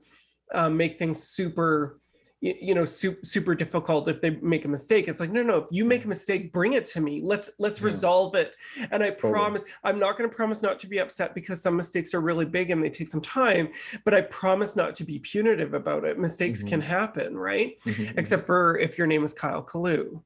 um, 0.53 0.77
make 0.77 0.99
things 0.99 1.23
super 1.23 2.01
you 2.45 2.75
know 2.75 2.85
super, 2.85 3.25
super 3.25 3.55
difficult 3.55 4.07
if 4.09 4.21
they 4.21 4.31
make 4.43 4.65
a 4.67 4.69
mistake. 4.69 5.09
It's 5.09 5.19
like 5.21 5.31
no 5.31 5.43
no 5.43 5.57
if 5.59 5.69
you 5.71 5.85
make 5.85 6.05
a 6.05 6.09
mistake 6.09 6.53
bring 6.53 6.75
it 6.75 6.85
to 6.87 7.01
me. 7.01 7.21
Let's 7.25 7.51
let's 7.59 7.81
Yeah. 7.81 7.87
resolve 7.87 8.35
it. 8.35 8.55
And 8.91 9.03
i 9.03 9.11
Totally. 9.11 9.33
promise 9.33 9.65
i'm 9.85 9.99
not 9.99 10.19
going 10.19 10.29
to 10.29 10.35
promise 10.37 10.63
not 10.63 10.79
to 10.81 10.87
be 10.87 10.99
upset 10.99 11.35
because 11.35 11.63
some 11.63 11.77
mistakes 11.77 12.13
are 12.13 12.21
really 12.21 12.45
big 12.45 12.71
and 12.71 12.83
they 12.85 12.91
take 12.91 13.09
some 13.09 13.21
time 13.21 13.69
but 14.05 14.13
i 14.15 14.21
promise 14.23 14.77
not 14.77 14.95
to 14.97 15.05
be 15.05 15.19
punitive 15.19 15.73
about 15.75 16.05
it. 16.05 16.19
Mistakes 16.19 16.63
Mhm. 16.63 16.69
can 16.69 16.81
happen 16.81 17.37
right? 17.37 17.81
Mhm, 17.87 18.19
except 18.19 18.47
for 18.47 18.79
if 18.79 18.99
your 18.99 19.07
name 19.07 19.25
is 19.25 19.33
kyle 19.33 19.63
Kaloo 19.63 20.23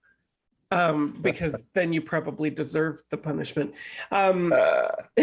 um 0.70 1.18
because 1.22 1.64
then 1.74 1.92
you 1.92 2.00
probably 2.02 2.50
deserve 2.50 3.02
the 3.10 3.16
punishment 3.16 3.72
um 4.12 4.52
Uh, 4.52 4.86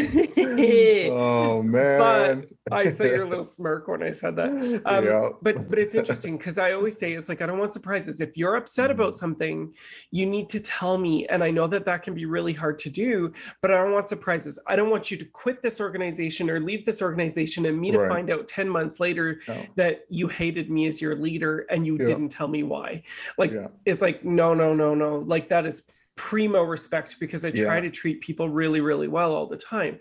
oh 1.11 1.61
man. 1.63 2.45
I 2.71 2.87
saw 2.87 3.03
your 3.03 3.25
little 3.25 3.43
smirk 3.57 3.87
when 3.87 4.01
I 4.01 4.11
said 4.11 4.35
that. 4.37 4.81
Um, 4.85 5.05
Yeah. 5.05 5.29
But 5.41 5.69
but 5.69 5.77
it's 5.77 5.93
interesting 5.95 6.37
because 6.37 6.57
I 6.57 6.71
always 6.73 6.97
say 6.97 7.13
it's 7.13 7.29
like 7.29 7.41
I 7.41 7.45
don't 7.45 7.59
want 7.59 7.73
surprises. 7.73 8.21
If 8.21 8.35
you're 8.37 8.55
upset 8.55 8.89
about 8.91 9.13
Mhm. 9.13 9.17
something, 9.17 9.73
you 10.11 10.25
need 10.25 10.49
to 10.49 10.59
tell 10.59 10.97
me. 10.97 11.27
And 11.27 11.43
I 11.43 11.51
know 11.51 11.67
that 11.67 11.85
that 11.85 12.01
can 12.01 12.13
be 12.15 12.25
really 12.25 12.53
hard 12.53 12.79
to 12.79 12.89
do, 12.89 13.31
but 13.61 13.69
I 13.71 13.75
don't 13.75 13.91
want 13.93 14.09
surprises. 14.09 14.59
I 14.67 14.75
don't 14.75 14.89
want 14.89 15.11
you 15.11 15.17
to 15.17 15.25
quit 15.25 15.61
this 15.61 15.79
organization 15.79 16.49
or 16.49 16.59
leave 16.59 16.85
this 16.85 17.01
organization 17.01 17.65
and 17.67 17.79
me 17.79 17.91
to 17.91 17.99
Right. 17.99 18.09
find 18.09 18.29
out 18.31 18.47
ten 18.47 18.67
months 18.67 18.99
later 18.99 19.39
No. 19.47 19.55
that 19.75 20.05
you 20.09 20.27
hated 20.27 20.71
me 20.71 20.87
as 20.87 21.01
your 21.01 21.15
leader 21.15 21.65
and 21.69 21.85
you 21.85 21.97
Yeah. 21.99 22.05
didn't 22.05 22.29
tell 22.29 22.47
me 22.47 22.63
why. 22.63 23.03
Like 23.37 23.51
Yeah. 23.51 23.67
it's 23.85 24.01
like 24.01 24.25
no 24.25 24.53
no 24.55 24.73
no 24.73 24.95
no. 24.95 25.17
Like 25.19 25.34
that 25.49 25.65
is 25.65 25.83
primo 26.15 26.63
respect 26.63 27.17
because 27.19 27.43
I 27.43 27.51
try 27.51 27.75
Yeah. 27.75 27.81
to 27.81 27.89
treat 27.89 28.21
people 28.21 28.49
really 28.49 28.81
really 28.81 29.07
well 29.07 29.33
all 29.35 29.47
the 29.47 29.57
time. 29.57 29.99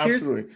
Here's 0.00 0.22
Absolutely. 0.22 0.52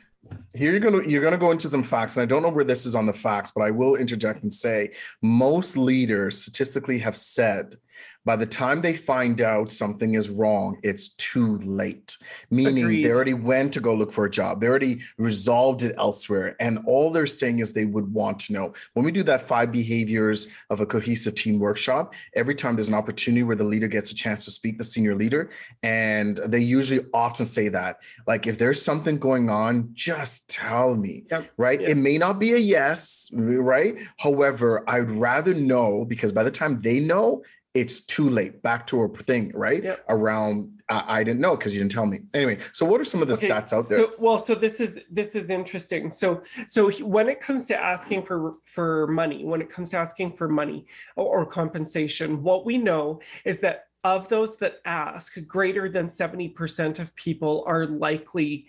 Here 0.54 0.70
you're 0.70 0.80
gonna 0.80 1.02
you're 1.08 1.22
gonna 1.22 1.38
go 1.38 1.50
into 1.50 1.68
some 1.68 1.82
facts, 1.82 2.16
and 2.16 2.22
I 2.22 2.26
don't 2.26 2.42
know 2.42 2.50
where 2.50 2.64
this 2.64 2.84
is 2.84 2.94
on 2.94 3.06
the 3.06 3.12
facts, 3.12 3.52
but 3.52 3.62
I 3.62 3.70
will 3.70 3.96
interject 3.96 4.42
and 4.42 4.52
say 4.52 4.92
most 5.22 5.76
leaders 5.76 6.42
statistically 6.42 6.98
have 6.98 7.16
said 7.16 7.78
by 8.24 8.36
the 8.36 8.46
time 8.46 8.82
they 8.82 8.92
find 8.94 9.40
out 9.40 9.72
something 9.72 10.14
is 10.14 10.28
wrong, 10.28 10.78
it's 10.82 11.08
too 11.14 11.56
late. 11.58 12.16
Meaning 12.50 12.84
Agreed. 12.84 13.04
they 13.04 13.10
already 13.10 13.34
went 13.34 13.72
to 13.72 13.80
go 13.80 13.94
look 13.94 14.12
for 14.12 14.26
a 14.26 14.30
job, 14.30 14.60
they 14.60 14.68
already 14.68 15.00
resolved 15.16 15.82
it 15.82 15.94
elsewhere, 15.96 16.54
and 16.60 16.78
all 16.86 17.10
they're 17.10 17.26
saying 17.26 17.60
is 17.60 17.72
they 17.72 17.86
would 17.86 18.12
want 18.12 18.38
to 18.40 18.52
know. 18.52 18.74
When 18.92 19.04
we 19.04 19.10
do 19.10 19.22
that 19.24 19.40
five 19.42 19.72
behaviors 19.72 20.48
of 20.68 20.80
a 20.80 20.86
cohesive 20.86 21.34
team 21.34 21.58
workshop, 21.58 22.14
every 22.34 22.54
time 22.54 22.74
there's 22.74 22.88
an 22.90 22.94
opportunity 22.94 23.42
where 23.42 23.56
the 23.56 23.64
leader 23.64 23.88
gets 23.88 24.12
a 24.12 24.14
chance 24.14 24.44
to 24.44 24.50
speak, 24.50 24.76
the 24.78 24.84
senior 24.84 25.14
leader, 25.14 25.50
and 25.82 26.36
they 26.46 26.60
usually 26.60 27.00
often 27.14 27.46
say 27.46 27.68
that 27.68 27.98
like 28.26 28.46
if 28.46 28.58
there's 28.58 28.80
something 28.82 29.18
going 29.18 29.48
on 29.48 29.88
just 29.94 30.48
tell 30.50 30.94
me 30.94 31.24
Yep. 31.30 31.50
right 31.56 31.80
Yep. 31.80 31.88
it 31.90 31.94
may 31.96 32.18
not 32.18 32.38
be 32.38 32.52
a 32.52 32.56
yes 32.56 33.30
right 33.34 33.96
however 34.18 34.84
i'd 34.88 35.10
rather 35.10 35.54
know 35.54 36.04
because 36.04 36.32
by 36.32 36.42
the 36.42 36.50
time 36.50 36.80
they 36.80 37.00
know 37.00 37.42
it's 37.74 38.00
too 38.00 38.28
late 38.28 38.62
back 38.62 38.86
to 38.88 39.02
a 39.02 39.08
thing 39.08 39.52
right 39.54 39.84
Yep. 39.84 40.04
around 40.08 40.82
I, 40.88 41.20
I 41.20 41.24
didn't 41.24 41.40
know 41.40 41.56
because 41.56 41.72
you 41.72 41.80
didn't 41.80 41.92
tell 41.92 42.06
me 42.06 42.18
anyway 42.34 42.58
so 42.72 42.84
what 42.84 43.00
are 43.00 43.04
some 43.04 43.22
of 43.22 43.28
the 43.28 43.34
Okay, 43.34 43.48
stats 43.48 43.72
out 43.72 43.88
there 43.88 43.98
So, 43.98 44.10
well, 44.18 44.38
so 44.38 44.54
this 44.54 44.74
is 44.78 44.98
this 45.10 45.30
is 45.34 45.48
interesting. 45.50 46.10
So, 46.10 46.42
so 46.66 46.90
when 47.04 47.28
it 47.28 47.40
comes 47.40 47.66
to 47.68 47.80
asking 47.80 48.24
for 48.24 48.56
for 48.64 49.06
money, 49.06 49.44
when 49.44 49.60
it 49.60 49.70
comes 49.70 49.90
to 49.90 49.98
asking 49.98 50.32
for 50.36 50.48
money 50.48 50.86
or, 51.16 51.26
or 51.40 51.46
compensation, 51.46 52.42
what 52.42 52.64
we 52.64 52.76
know 52.76 53.20
is 53.44 53.60
that 53.60 53.86
of 54.02 54.28
those 54.28 54.56
that 54.56 54.76
ask, 54.86 55.36
greater 55.46 55.88
than 55.88 56.08
seventy 56.08 56.48
percent 56.48 56.98
of 56.98 57.14
people 57.16 57.62
are 57.66 57.86
likely 57.86 58.66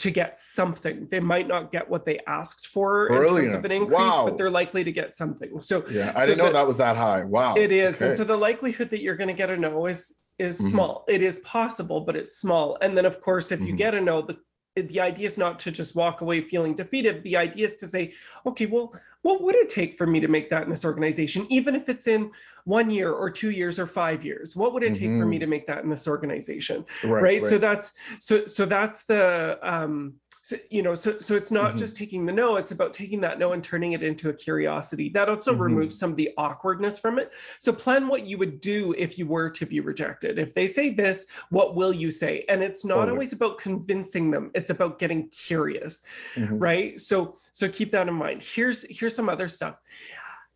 to 0.00 0.10
get 0.10 0.36
something. 0.38 1.06
They 1.10 1.20
might 1.20 1.46
not 1.46 1.70
get 1.72 1.88
what 1.88 2.04
they 2.06 2.18
asked 2.26 2.66
for 2.68 3.06
in 3.08 3.28
terms 3.28 3.52
of 3.54 3.64
an 3.64 3.70
increase, 3.72 3.98
Wow. 3.98 4.24
but 4.26 4.38
they're 4.38 4.50
likely 4.50 4.82
to 4.84 4.92
get 4.92 5.14
something. 5.14 5.60
So, 5.60 5.84
yeah 5.90 6.12
i 6.16 6.20
so 6.20 6.26
didn't 6.26 6.38
know 6.38 6.52
that 6.52 6.66
was 6.66 6.78
that 6.78 6.96
high 6.96 7.22
wow 7.24 7.54
it 7.56 7.70
is, 7.72 8.00
and 8.02 8.16
so 8.16 8.24
the 8.24 8.36
likelihood 8.36 8.88
that 8.90 9.02
you're 9.02 9.16
going 9.16 9.28
to 9.28 9.34
get 9.34 9.50
a 9.50 9.56
no 9.56 9.86
is 9.86 10.16
is 10.38 10.58
Mhm. 10.58 10.70
small. 10.70 11.04
It 11.06 11.22
is 11.22 11.40
possible, 11.40 12.00
but 12.00 12.16
it's 12.16 12.38
small. 12.38 12.78
And 12.80 12.96
then, 12.96 13.04
of 13.04 13.20
course, 13.20 13.52
if 13.52 13.60
you 13.60 13.74
Mhm. 13.74 13.76
get 13.84 13.94
a 13.94 14.00
no, 14.00 14.22
the 14.22 14.38
the 14.82 15.00
idea 15.00 15.26
is 15.26 15.38
not 15.38 15.58
to 15.60 15.70
just 15.70 15.94
walk 15.94 16.20
away 16.20 16.40
feeling 16.40 16.74
defeated. 16.74 17.22
The 17.24 17.36
idea 17.36 17.66
is 17.66 17.76
to 17.76 17.86
say, 17.86 18.12
okay, 18.46 18.66
well, 18.66 18.94
what 19.22 19.42
would 19.42 19.54
it 19.54 19.68
take 19.68 19.94
for 19.96 20.06
me 20.06 20.20
to 20.20 20.28
make 20.28 20.48
that 20.50 20.62
in 20.64 20.70
this 20.70 20.84
organization, 20.84 21.46
even 21.50 21.74
if 21.74 21.88
it's 21.88 22.06
in 22.06 22.30
one 22.64 22.90
year 22.90 23.12
or 23.12 23.30
two 23.30 23.50
years 23.50 23.78
or 23.78 23.86
five 23.86 24.24
years? 24.24 24.56
What 24.56 24.72
would 24.72 24.82
it 24.82 24.94
take 24.94 25.16
for 25.16 25.26
me 25.26 25.36
Mhm. 25.36 25.40
to 25.40 25.46
make 25.46 25.66
that 25.66 25.84
in 25.84 25.90
this 25.90 26.06
organization? 26.08 26.84
right, 27.04 27.22
right, 27.22 27.42
so 27.42 27.58
that's 27.58 27.92
so 28.18 28.46
so 28.46 28.64
that's 28.66 29.04
the 29.04 29.58
um 29.62 30.14
so 30.50 30.56
you 30.68 30.82
know 30.82 30.94
so 30.96 31.18
so 31.20 31.34
it's 31.36 31.52
not 31.52 31.74
Mhm. 31.74 31.78
just 31.78 31.94
taking 31.96 32.26
the 32.26 32.32
no 32.32 32.56
it's 32.56 32.72
about 32.72 32.92
taking 32.92 33.20
that 33.20 33.38
no 33.38 33.52
and 33.52 33.62
turning 33.62 33.92
it 33.92 34.02
into 34.02 34.28
a 34.30 34.32
curiosity 34.32 35.08
that 35.10 35.28
also 35.28 35.54
Mhm. 35.54 35.60
removes 35.60 35.96
some 35.98 36.10
of 36.10 36.16
the 36.16 36.30
awkwardness 36.36 36.98
from 36.98 37.18
it 37.20 37.32
so 37.58 37.72
plan 37.72 38.08
what 38.08 38.26
you 38.26 38.36
would 38.38 38.60
do 38.60 38.92
if 38.98 39.16
you 39.18 39.26
were 39.26 39.48
to 39.50 39.64
be 39.64 39.78
rejected 39.80 40.38
if 40.38 40.52
they 40.52 40.66
say 40.66 40.90
this 40.90 41.26
what 41.50 41.76
will 41.76 41.92
you 41.92 42.10
say 42.10 42.44
and 42.48 42.62
it's 42.64 42.84
not 42.84 42.96
Totally. 42.96 43.12
always 43.12 43.32
about 43.32 43.58
convincing 43.58 44.30
them 44.30 44.50
it's 44.54 44.70
about 44.70 44.98
getting 44.98 45.28
curious 45.28 46.02
Mhm. 46.34 46.60
right 46.60 47.00
so 47.00 47.38
so 47.52 47.68
keep 47.68 47.92
that 47.92 48.08
in 48.08 48.14
mind 48.14 48.42
here's 48.42 48.82
here's 48.90 49.14
some 49.14 49.28
other 49.28 49.48
stuff 49.48 49.76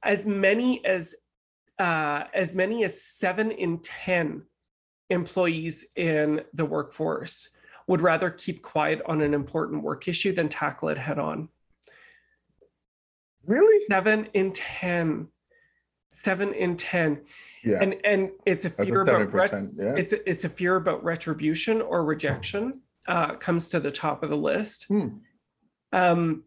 as 0.03 0.27
many 0.27 0.85
as 0.85 1.15
uh 1.79 2.25
as 2.35 2.55
many 2.55 2.85
as 2.85 3.01
seven 3.01 3.53
in 3.53 3.79
ten 3.83 4.43
employees 5.11 5.87
in 5.97 6.43
the 6.55 6.65
workforce 6.65 7.51
would 7.87 8.01
rather 8.01 8.31
keep 8.31 8.62
quiet 8.62 9.03
on 9.07 9.20
an 9.20 9.35
important 9.35 9.83
work 9.83 10.09
issue 10.09 10.33
than 10.33 10.49
tackle 10.49 10.88
it 10.88 10.99
head 10.99 11.18
on. 11.18 11.49
Really? 13.47 13.85
Seven 13.90 14.29
in 14.35 14.53
ten. 14.53 15.29
Seven 16.11 16.55
in 16.55 16.77
ten. 16.77 17.23
Yeah. 17.62 17.79
And 17.81 17.97
and 18.05 18.31
it's 18.47 18.64
a 18.64 18.70
fear 18.70 19.01
a 19.01 19.03
about 19.03 19.33
ret- 19.33 19.53
yeah. 19.77 19.94
it's 19.97 20.12
a, 20.12 20.29
it's 20.29 20.44
a 20.44 20.49
fear 20.49 20.77
about 20.77 21.03
retribution 21.03 21.81
or 21.81 22.05
rejection 22.05 22.81
uh, 23.07 23.35
comes 23.35 23.68
to 23.70 23.81
the 23.81 23.90
top 23.90 24.23
of 24.23 24.31
the 24.31 24.37
list. 24.37 24.87
Hmm. 24.88 25.09
um, 25.92 26.44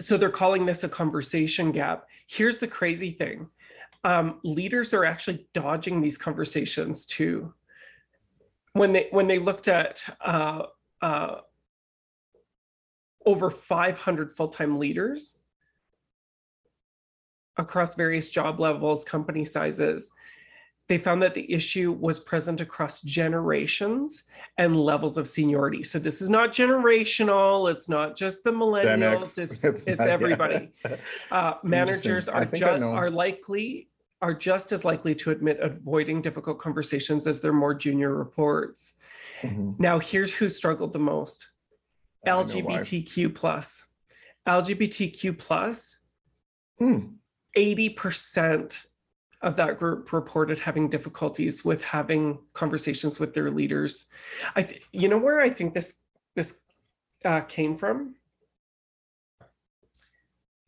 so 0.00 0.16
they're 0.16 0.30
calling 0.30 0.66
this 0.66 0.82
a 0.84 0.88
conversation 0.88 1.70
gap. 1.70 2.06
Here's 2.26 2.58
the 2.58 2.66
crazy 2.66 3.10
thing. 3.10 3.48
Um, 4.02 4.40
leaders 4.42 4.92
are 4.92 5.04
actually 5.04 5.46
dodging 5.54 6.00
these 6.00 6.18
conversations 6.18 7.06
too 7.06 7.54
when 8.76 8.92
they 8.92 9.08
when 9.10 9.26
they 9.26 9.38
looked 9.38 9.68
at 9.68 10.04
uh, 10.20 10.64
uh, 11.02 11.36
over 13.24 13.50
500 13.50 14.32
full-time 14.32 14.78
leaders 14.78 15.38
across 17.56 17.94
various 17.94 18.30
job 18.30 18.60
levels, 18.60 19.04
company 19.04 19.44
sizes. 19.44 20.12
They 20.88 20.98
found 20.98 21.20
that 21.22 21.34
the 21.34 21.52
issue 21.52 21.90
was 21.90 22.20
present 22.20 22.60
across 22.60 23.00
generations 23.00 24.22
and 24.56 24.76
levels 24.76 25.18
of 25.18 25.26
seniority. 25.26 25.82
So 25.82 25.98
this 25.98 26.22
is 26.22 26.30
not 26.30 26.52
generational. 26.52 27.68
It's 27.68 27.88
not 27.88 28.14
just 28.14 28.44
the 28.44 28.52
millennials. 28.52 29.36
It's, 29.42 29.64
it's, 29.64 29.86
it's 29.86 30.00
everybody. 30.00 30.70
Yeah. 30.84 30.96
Uh, 31.32 31.54
managers 31.64 32.28
are 32.28 32.44
ju- 32.44 32.64
are 32.66 33.10
likely 33.10 33.88
are 34.22 34.34
just 34.34 34.72
as 34.72 34.84
likely 34.84 35.14
to 35.14 35.30
admit 35.30 35.58
avoiding 35.60 36.22
difficult 36.22 36.58
conversations 36.58 37.26
as 37.26 37.40
their 37.40 37.52
more 37.52 37.74
junior 37.74 38.14
reports. 38.14 38.94
Mm-hmm. 39.42 39.72
Now, 39.78 39.98
here's 39.98 40.34
who 40.34 40.48
struggled 40.48 40.92
the 40.92 40.98
most: 40.98 41.46
LGBTQ 42.26 43.34
plus. 43.34 43.86
LGBTQ 44.46 45.38
plus. 45.38 45.98
Hmm. 46.78 46.98
80% 47.56 48.84
of 49.42 49.56
that 49.56 49.78
group 49.78 50.12
reported 50.12 50.58
having 50.58 50.88
difficulties 50.88 51.64
with 51.64 51.82
having 51.82 52.38
conversations 52.52 53.18
with 53.18 53.32
their 53.34 53.50
leaders. 53.50 54.06
I, 54.54 54.62
th- 54.62 54.82
you 54.92 55.08
know, 55.08 55.18
where 55.18 55.40
I 55.40 55.48
think 55.48 55.74
this 55.74 56.02
this 56.34 56.60
uh, 57.24 57.40
came 57.42 57.76
from. 57.76 58.14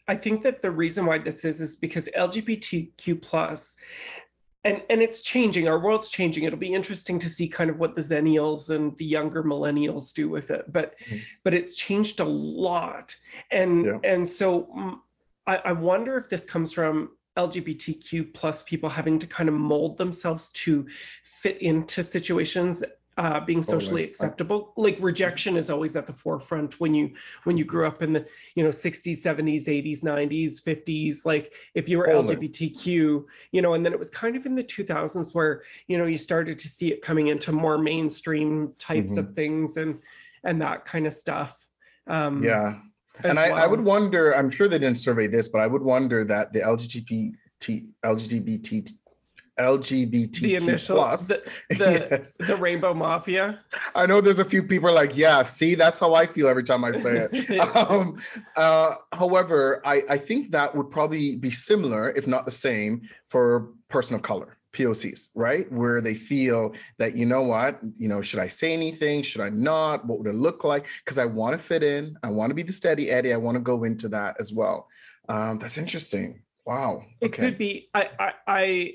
I 0.09 0.17
think 0.17 0.43
that 0.43 0.63
the 0.63 0.71
reason 0.71 1.07
why 1.07 1.19
this 1.19 1.45
is 1.45 1.61
is 1.61 1.77
because 1.77 2.09
LGBTQ 2.17 3.23
plus, 3.23 3.77
and 4.65 4.83
and 4.91 5.03
it's 5.03 5.23
changing. 5.23 5.69
Our 5.69 5.79
world's 5.79 6.11
changing. 6.11 6.45
It'll 6.45 6.59
be 6.59 6.73
interesting 6.73 7.19
to 7.21 7.29
see 7.29 7.47
kind 7.47 7.71
of 7.71 7.79
what 7.79 7.95
the 7.95 8.03
Zennials 8.03 8.75
and 8.75 8.97
the 8.97 9.05
younger 9.05 9.45
millennials 9.45 10.13
do 10.13 10.29
with 10.29 10.51
it. 10.51 10.73
But 10.73 10.99
mm-hmm. 11.01 11.19
but 11.45 11.55
it's 11.55 11.75
changed 11.75 12.21
a 12.21 12.25
lot, 12.25 13.15
and 13.51 13.85
yeah. 13.85 13.99
and 14.03 14.29
so 14.29 14.65
mm, 14.77 14.99
I, 15.47 15.57
I 15.57 15.73
wonder 15.73 16.17
if 16.17 16.29
this 16.29 16.45
comes 16.45 16.73
from 16.73 17.11
LGBTQ 17.37 18.35
plus 18.35 18.63
people 18.63 18.89
having 18.89 19.19
to 19.19 19.27
kind 19.27 19.49
of 19.49 19.55
mold 19.55 19.97
themselves 19.97 20.51
to 20.51 20.87
fit 21.25 21.61
into 21.63 22.03
situations 22.03 22.83
uh, 23.19 23.41
being 23.41 23.63
socially 23.63 24.05
acceptable 24.05 24.73
like 24.77 24.97
rejection 25.01 25.57
is 25.57 25.71
always 25.71 25.97
at 25.97 26.07
the 26.07 26.13
forefront 26.13 26.79
when 26.79 26.95
you 26.95 27.11
when 27.43 27.57
you 27.57 27.65
grew 27.65 27.85
up 27.85 28.01
in 28.01 28.13
the 28.13 28.25
you 28.55 28.63
know 28.63 28.69
60s 28.69 29.17
70s 29.17 29.65
80s 29.65 30.03
90s 30.03 30.63
50s 30.63 31.27
like 31.27 31.53
if 31.75 31.89
you 31.89 31.99
were 31.99 32.07
totally. 32.07 32.49
lgbtq 32.49 33.25
you 33.51 33.61
know 33.61 33.75
and 33.75 33.85
then 33.85 33.93
it 33.93 33.99
was 33.99 34.09
kind 34.09 34.37
of 34.37 34.47
in 34.47 34.55
the 34.55 34.63
2000s 34.63 35.35
where 35.35 35.63
you 35.89 35.99
know 35.99 36.07
you 36.07 36.17
started 36.17 36.61
to 36.61 36.69
see 36.69 36.93
it 36.93 37.03
coming 37.03 37.27
into 37.27 37.51
more 37.51 37.77
mainstream 37.77 38.73
types 38.79 39.15
mm-hmm. 39.15 39.29
of 39.29 39.33
things 39.33 39.79
and 39.79 39.99
and 40.45 40.63
that 40.63 40.85
kind 40.85 41.05
of 41.05 41.13
stuff 41.13 41.67
um 42.07 42.43
yeah 42.45 42.77
and 43.25 43.37
I, 43.37 43.51
well. 43.51 43.63
I, 43.63 43.67
would 43.67 43.81
wonder, 43.81 44.33
I'm 44.37 44.49
sure 44.49 44.69
they 44.69 44.79
didn't 44.79 44.97
survey 44.97 45.27
this, 45.27 45.49
but 45.49 45.61
I 45.61 45.67
would 45.67 45.83
wonder 45.83 46.25
that 46.27 46.53
the 46.53 46.61
LGBT, 46.61 47.35
LGBT, 48.05 48.93
LGBT 49.59 50.41
the 50.41 50.55
initial 50.57 50.97
plus, 50.97 51.27
the, 51.27 51.53
the, 51.71 52.09
yes. 52.11 52.33
the, 52.35 52.57
rainbow 52.57 52.95
mafia. 52.95 53.61
I 53.95 54.07
know 54.07 54.21
there's 54.21 54.39
a 54.39 54.45
few 54.45 54.63
people 54.63 54.93
like, 54.93 55.17
yeah, 55.17 55.43
see, 55.43 55.75
that's 55.75 55.99
how 55.99 56.15
I 56.15 56.27
feel 56.27 56.49
every 56.49 56.65
time 56.65 56.85
I 56.85 56.93
say 56.93 57.29
it. 57.31 57.61
um, 57.77 58.17
uh, 58.57 58.95
however, 59.13 59.83
I, 59.85 60.03
I 60.09 60.17
think 60.19 60.51
that 60.51 60.75
would 60.75 60.91
probably 60.91 61.37
be 61.37 61.51
similar, 61.51 62.11
if 62.11 62.27
not 62.27 62.45
the 62.45 62.51
same, 62.51 63.03
for 63.29 63.71
person 63.89 64.17
of 64.17 64.23
color. 64.23 64.59
POCs, 64.73 65.31
right? 65.35 65.71
Where 65.73 66.01
they 66.01 66.15
feel 66.15 66.75
that, 66.99 67.17
you 67.17 67.27
know 67.27 67.43
what, 67.43 67.81
you 67.97 68.07
know, 68.07 68.21
should 68.21 68.39
I 68.39 68.47
say 68.47 68.73
anything? 68.73 69.23
Should 69.23 69.41
I 69.41 69.49
not? 69.49 70.07
What 70.07 70.19
would 70.19 70.29
it 70.29 70.37
look 70.37 70.63
like? 70.63 70.87
Because 71.05 71.19
I 71.19 71.25
want 71.25 71.55
to 71.55 71.59
fit 71.59 71.83
in. 71.83 72.17
I 72.23 72.31
want 72.31 72.51
to 72.51 72.55
be 72.55 72.63
the 72.63 72.73
steady 72.73 73.11
Eddie. 73.11 73.33
I 73.33 73.39
want 73.39 73.57
to 73.57 73.63
go 73.63 73.85
into 73.85 74.09
that 74.11 74.37
as 74.39 74.53
well. 74.53 74.89
Um, 75.29 75.59
that's 75.59 75.79
interesting. 75.79 76.43
Wow. 76.67 77.03
It 77.21 77.33
could 77.33 77.57
be. 77.57 77.89
I, 77.95 78.11
I, 78.19 78.33
I 78.47 78.95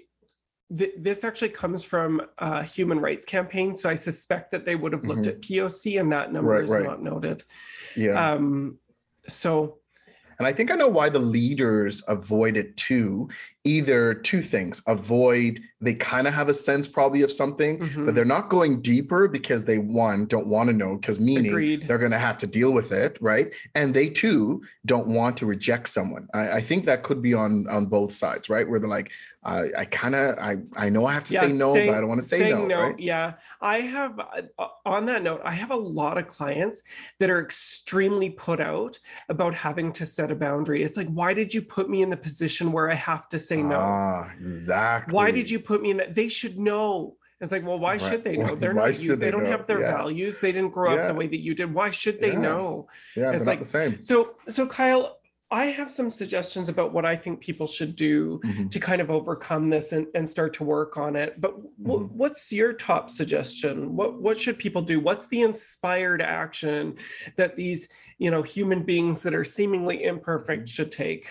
th- 0.78 0.94
this 0.98 1.24
actually 1.24 1.50
comes 1.50 1.84
from 1.84 2.22
a 2.40 2.64
human 2.64 3.00
rights 3.00 3.26
campaign. 3.26 3.78
So 3.78 3.90
I 3.90 3.96
suspect 3.96 4.52
that 4.52 4.66
they 4.66 4.76
would 4.76 4.94
have 4.94 5.04
looked 5.06 5.22
mm-hmm. 5.22 5.30
at 5.30 5.42
POC 5.42 6.00
and 6.00 6.12
that 6.12 6.32
number 6.32 6.52
right, 6.52 6.64
is 6.64 6.70
right. 6.70 6.84
not 6.84 7.02
noted. 7.02 7.44
Yeah. 7.96 8.32
Um, 8.32 8.78
so 9.28 9.80
and 10.40 10.48
I 10.48 10.54
think 10.54 10.72
I 10.72 10.76
know 10.76 10.88
why 10.88 11.10
the 11.10 11.20
leaders 11.20 12.04
avoid 12.08 12.58
it 12.58 12.76
too. 12.76 13.30
Either 13.66 14.14
two 14.14 14.42
things 14.42 14.84
avoid, 14.88 15.62
they 15.80 15.94
kind 15.94 16.28
of 16.28 16.34
have 16.34 16.50
a 16.50 16.54
sense 16.54 16.86
probably 16.86 17.22
of 17.22 17.32
something, 17.32 17.80
mm-hmm. 17.80 18.06
but 18.06 18.14
they're 18.14 18.26
not 18.26 18.50
going 18.50 18.82
deeper 18.82 19.28
because 19.28 19.64
they, 19.64 19.78
one, 19.78 20.26
don't 20.26 20.48
want 20.48 20.68
to 20.68 20.74
know, 20.74 20.98
because 20.98 21.20
meaning 21.20 21.48
Agreed. 21.48 21.84
they're 21.84 21.98
going 21.98 22.12
to 22.12 22.18
have 22.18 22.38
to 22.38 22.48
deal 22.48 22.72
with 22.72 22.92
it, 22.92 23.18
right? 23.22 23.54
And 23.76 23.94
they 23.94 24.10
too 24.10 24.64
don't 24.86 25.08
want 25.08 25.38
to 25.38 25.46
reject 25.46 25.88
someone. 25.88 26.28
I, 26.34 26.52
I 26.54 26.62
think 26.62 26.84
that 26.86 27.04
could 27.04 27.22
be 27.22 27.34
on 27.34 27.68
on 27.70 27.86
both 27.86 28.12
sides, 28.12 28.50
right? 28.50 28.68
Where 28.68 28.80
they're 28.80 28.90
like, 28.90 29.12
uh, 29.46 29.66
I 29.78 29.86
kind 29.86 30.16
of, 30.16 30.38
I, 30.40 30.58
I 30.78 30.90
know 30.90 31.06
I 31.06 31.14
have 31.14 31.26
to 31.26 31.34
yeah, 31.34 31.42
say 31.42 31.54
no, 31.54 31.74
saying, 31.74 31.90
but 31.90 31.98
I 31.98 32.00
don't 32.00 32.08
want 32.08 32.22
to 32.22 32.28
say 32.28 32.50
no. 32.50 32.66
no 32.66 32.82
right? 32.82 33.00
Yeah. 33.00 33.34
I 33.62 33.82
have, 33.82 34.20
uh, 34.20 34.68
on 34.86 35.06
that 35.08 35.22
note, 35.22 35.42
I 35.44 35.52
have 35.52 35.72
a 35.72 35.76
lot 35.76 36.18
of 36.18 36.28
clients 36.28 36.82
that 37.20 37.30
are 37.30 37.42
extremely 37.42 38.30
put 38.30 38.62
out 38.62 38.98
about 39.28 39.54
having 39.54 39.92
to 39.94 40.06
set 40.06 40.32
a 40.32 40.36
boundary. 40.36 40.84
It's 40.84 40.96
like, 40.96 41.10
why 41.10 41.34
did 41.34 41.54
you 41.54 41.62
put 41.62 41.90
me 41.90 42.04
in 42.04 42.10
the 42.10 42.18
position 42.18 42.72
where 42.72 42.90
I 42.90 42.96
have 42.96 43.28
to 43.30 43.40
say 43.40 43.53
no? 43.62 43.80
Ah, 43.80 44.32
exactly. 44.40 45.14
Why 45.14 45.32
did 45.32 45.50
you 45.50 45.60
put 45.60 45.82
me 45.82 45.92
in 45.92 45.98
that? 45.98 46.16
They 46.16 46.28
should 46.28 46.58
know. 46.58 47.18
It's 47.40 47.52
like, 47.52 47.66
well, 47.66 47.78
why 47.78 47.94
right. 47.94 48.02
should 48.02 48.24
they 48.24 48.38
know? 48.38 48.56
They're 48.56 48.74
why 48.74 48.92
not 48.92 49.00
you. 49.00 49.16
They, 49.16 49.26
they 49.26 49.32
don't 49.32 49.44
know? 49.44 49.52
have 49.52 49.68
their 49.68 49.82
yeah. 49.82 49.98
values. 49.98 50.40
They 50.40 50.54
didn't 50.54 50.72
grow 50.72 50.96
yeah. 50.96 51.02
up 51.02 51.08
the 51.10 51.14
way 51.14 51.28
that 51.28 51.42
you 51.42 51.54
did. 51.54 51.74
Why 51.74 51.92
should 51.92 52.22
they 52.22 52.32
yeah. 52.32 52.40
know? 52.40 52.88
Yeah, 53.18 53.32
it's 53.32 53.46
like 53.46 53.60
the 53.60 53.68
same. 53.68 54.02
So, 54.02 54.36
so 54.48 54.66
Kyle, 54.66 55.20
I 55.54 55.66
have 55.68 55.92
some 55.92 56.10
suggestions 56.10 56.68
about 56.68 56.94
what 56.94 57.06
I 57.06 57.16
think 57.16 57.40
people 57.40 57.68
should 57.68 57.96
do 57.96 58.40
mm-hmm. 58.44 58.70
to 58.70 58.80
kind 58.80 59.00
of 59.02 59.12
overcome 59.12 59.70
this 59.70 59.92
and, 59.92 60.08
and 60.16 60.28
start 60.28 60.52
to 60.56 60.64
work 60.64 60.98
on 60.98 61.16
it. 61.16 61.40
But 61.40 61.56
w- 61.84 62.08
mm-hmm. 62.08 62.18
what's 62.18 62.52
your 62.52 62.74
top 62.74 63.12
suggestion? 63.12 63.96
What 63.96 64.20
what 64.20 64.36
should 64.36 64.58
people 64.58 64.82
do? 64.82 65.00
What's 65.00 65.28
the 65.28 65.44
inspired 65.44 66.24
action 66.24 66.96
that 67.36 67.56
these 67.56 67.88
you 68.18 68.32
know 68.32 68.42
human 68.42 68.82
beings 68.82 69.22
that 69.22 69.36
are 69.36 69.44
seemingly 69.44 70.06
imperfect 70.06 70.68
should 70.68 70.92
take? 70.92 71.28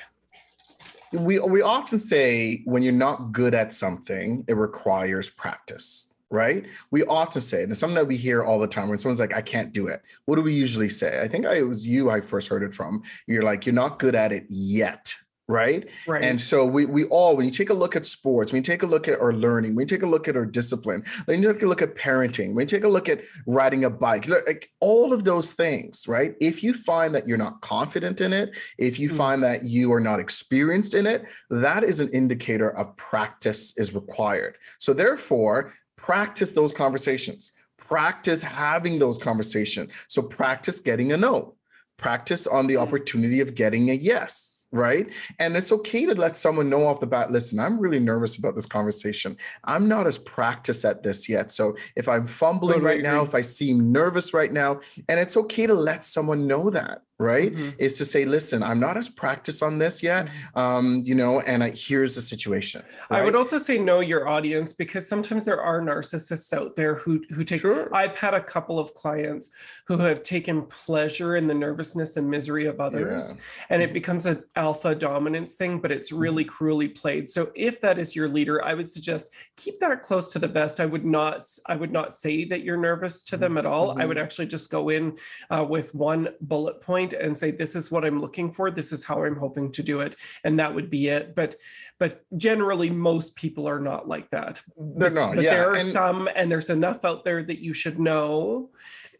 We 1.12 1.38
we 1.38 1.62
often 1.62 1.98
say 1.98 2.62
when 2.64 2.82
you're 2.82 2.92
not 2.92 3.32
good 3.32 3.54
at 3.54 3.72
something, 3.72 4.44
it 4.48 4.56
requires 4.56 5.28
practice 5.28 6.12
right? 6.32 6.64
We 6.90 7.04
often 7.04 7.42
say, 7.42 7.62
and 7.62 7.70
it's 7.70 7.78
something 7.78 7.94
that 7.94 8.06
we 8.06 8.16
hear 8.16 8.42
all 8.42 8.58
the 8.58 8.66
time 8.66 8.88
when 8.88 8.98
someone's 8.98 9.20
like, 9.20 9.34
I 9.34 9.42
can't 9.42 9.72
do 9.72 9.86
it. 9.88 10.02
What 10.24 10.36
do 10.36 10.42
we 10.42 10.54
usually 10.54 10.88
say? 10.88 11.20
I 11.20 11.28
think 11.28 11.44
I, 11.44 11.56
it 11.56 11.68
was 11.68 11.86
you 11.86 12.10
I 12.10 12.22
first 12.22 12.48
heard 12.48 12.62
it 12.62 12.72
from. 12.72 13.02
You're 13.26 13.42
like, 13.42 13.66
you're 13.66 13.74
not 13.74 13.98
good 13.98 14.14
at 14.14 14.32
it 14.32 14.46
yet. 14.48 15.14
Right? 15.52 15.90
right. 16.06 16.24
And 16.24 16.40
so 16.40 16.64
we 16.64 16.86
we 16.86 17.04
all, 17.04 17.36
when 17.36 17.44
you 17.44 17.52
take 17.52 17.70
a 17.70 17.74
look 17.74 17.94
at 17.94 18.06
sports, 18.06 18.52
when 18.52 18.60
you 18.60 18.64
take 18.64 18.82
a 18.82 18.86
look 18.86 19.06
at 19.06 19.20
our 19.20 19.32
learning, 19.32 19.74
when 19.74 19.82
you 19.84 19.86
take 19.86 20.02
a 20.02 20.06
look 20.06 20.28
at 20.28 20.36
our 20.36 20.46
discipline, 20.46 21.04
when 21.26 21.42
you 21.42 21.52
take 21.52 21.62
a 21.62 21.66
look 21.66 21.82
at 21.82 21.94
parenting, 21.94 22.54
when 22.54 22.62
you 22.62 22.66
take 22.66 22.84
a 22.84 22.88
look 22.88 23.08
at 23.08 23.22
riding 23.46 23.84
a 23.84 23.90
bike, 23.90 24.26
like 24.28 24.70
all 24.80 25.12
of 25.12 25.24
those 25.24 25.52
things, 25.52 26.08
right? 26.08 26.34
If 26.40 26.62
you 26.62 26.72
find 26.72 27.14
that 27.14 27.28
you're 27.28 27.36
not 27.36 27.60
confident 27.60 28.20
in 28.20 28.32
it, 28.32 28.56
if 28.78 28.98
you 28.98 29.08
mm-hmm. 29.08 29.18
find 29.18 29.42
that 29.42 29.64
you 29.64 29.92
are 29.92 30.00
not 30.00 30.20
experienced 30.20 30.94
in 30.94 31.06
it, 31.06 31.24
that 31.50 31.84
is 31.84 32.00
an 32.00 32.08
indicator 32.12 32.70
of 32.76 32.96
practice 32.96 33.76
is 33.76 33.94
required. 33.94 34.56
So 34.78 34.94
therefore, 34.94 35.74
practice 35.96 36.52
those 36.52 36.72
conversations 36.72 37.52
practice 37.78 38.42
having 38.42 38.98
those 38.98 39.18
conversations 39.18 39.90
so 40.08 40.22
practice 40.22 40.80
getting 40.80 41.12
a 41.12 41.16
no 41.16 41.54
practice 41.98 42.46
on 42.46 42.66
the 42.66 42.74
mm. 42.74 42.82
opportunity 42.82 43.40
of 43.40 43.54
getting 43.54 43.90
a 43.90 43.94
yes 43.94 44.61
right? 44.72 45.08
And 45.38 45.54
it's 45.54 45.70
okay 45.70 46.06
to 46.06 46.14
let 46.14 46.34
someone 46.34 46.68
know 46.68 46.86
off 46.86 46.98
the 46.98 47.06
bat 47.06 47.30
listen, 47.30 47.60
I'm 47.60 47.78
really 47.78 48.00
nervous 48.00 48.38
about 48.38 48.54
this 48.54 48.66
conversation. 48.66 49.36
I'm 49.64 49.86
not 49.86 50.06
as 50.06 50.18
practiced 50.18 50.84
at 50.84 51.02
this 51.02 51.28
yet. 51.28 51.52
So 51.52 51.76
if 51.94 52.08
I'm 52.08 52.26
fumbling 52.26 52.82
right, 52.82 52.96
right 52.96 53.02
now, 53.02 53.22
if 53.22 53.34
I 53.34 53.42
seem 53.42 53.92
nervous 53.92 54.34
right 54.34 54.52
now, 54.52 54.80
and 55.08 55.20
it's 55.20 55.36
okay 55.36 55.66
to 55.66 55.74
let 55.74 56.04
someone 56.04 56.46
know 56.46 56.70
that 56.70 57.02
right 57.22 57.54
mm-hmm. 57.54 57.70
is 57.78 57.96
to 57.98 58.04
say 58.04 58.24
listen 58.24 58.62
i'm 58.62 58.80
not 58.80 58.96
as 58.96 59.08
practiced 59.08 59.62
on 59.62 59.78
this 59.78 60.02
yet 60.02 60.26
mm-hmm. 60.26 60.58
um 60.58 61.02
you 61.04 61.14
know 61.14 61.40
and 61.42 61.62
I, 61.62 61.70
here's 61.70 62.16
the 62.16 62.20
situation 62.20 62.82
i 63.10 63.22
would 63.22 63.36
also 63.36 63.58
say 63.58 63.78
know 63.78 64.00
your 64.00 64.26
audience 64.28 64.72
because 64.72 65.08
sometimes 65.08 65.44
there 65.44 65.62
are 65.62 65.80
narcissists 65.80 66.52
out 66.52 66.74
there 66.74 66.96
who 66.96 67.22
who 67.30 67.44
take 67.44 67.60
sure. 67.60 67.94
i've 67.94 68.16
had 68.16 68.34
a 68.34 68.40
couple 68.40 68.78
of 68.78 68.92
clients 68.94 69.50
who 69.86 69.98
have 69.98 70.22
taken 70.22 70.62
pleasure 70.66 71.36
in 71.36 71.46
the 71.46 71.54
nervousness 71.54 72.16
and 72.16 72.28
misery 72.28 72.66
of 72.66 72.80
others 72.80 73.34
yeah. 73.36 73.42
and 73.70 73.82
it 73.82 73.86
mm-hmm. 73.86 73.94
becomes 73.94 74.26
an 74.26 74.42
alpha 74.62 74.94
dominance 74.94 75.54
thing 75.54 75.80
but 75.80 75.90
it's 75.90 76.12
really 76.12 76.44
mm-hmm. 76.44 76.54
cruelly 76.54 76.86
played 76.86 77.28
so 77.28 77.50
if 77.56 77.80
that 77.80 77.98
is 77.98 78.14
your 78.14 78.28
leader 78.28 78.64
i 78.64 78.74
would 78.74 78.88
suggest 78.88 79.30
keep 79.56 79.76
that 79.80 80.04
close 80.04 80.32
to 80.32 80.38
the 80.38 80.46
best 80.46 80.78
i 80.78 80.86
would 80.86 81.04
not 81.04 81.48
i 81.66 81.74
would 81.74 81.90
not 81.90 82.14
say 82.14 82.44
that 82.44 82.62
you're 82.62 82.76
nervous 82.76 83.24
to 83.24 83.36
them 83.36 83.58
at 83.58 83.66
all 83.66 83.88
mm-hmm. 83.88 84.00
i 84.00 84.06
would 84.06 84.16
actually 84.16 84.46
just 84.46 84.70
go 84.70 84.90
in 84.90 85.16
uh, 85.50 85.66
with 85.68 85.92
one 85.96 86.28
bullet 86.42 86.80
point 86.80 87.12
and 87.12 87.36
say 87.36 87.50
this 87.50 87.74
is 87.74 87.90
what 87.90 88.04
i'm 88.04 88.20
looking 88.20 88.52
for 88.52 88.70
this 88.70 88.92
is 88.92 89.02
how 89.02 89.24
i'm 89.24 89.34
hoping 89.34 89.68
to 89.72 89.82
do 89.82 89.98
it 89.98 90.14
and 90.44 90.56
that 90.56 90.72
would 90.72 90.88
be 90.88 91.08
it 91.08 91.34
but 91.34 91.56
but 91.98 92.24
generally 92.36 92.88
most 92.88 93.34
people 93.34 93.68
are 93.68 93.80
not 93.80 94.06
like 94.06 94.30
that 94.30 94.62
they're 94.96 95.10
not 95.10 95.34
but 95.34 95.42
yeah. 95.42 95.54
there 95.54 95.70
are 95.70 95.74
and, 95.74 95.88
some 95.88 96.28
and 96.36 96.52
there's 96.52 96.70
enough 96.70 97.04
out 97.04 97.24
there 97.24 97.42
that 97.42 97.58
you 97.58 97.74
should 97.74 97.98
know 97.98 98.70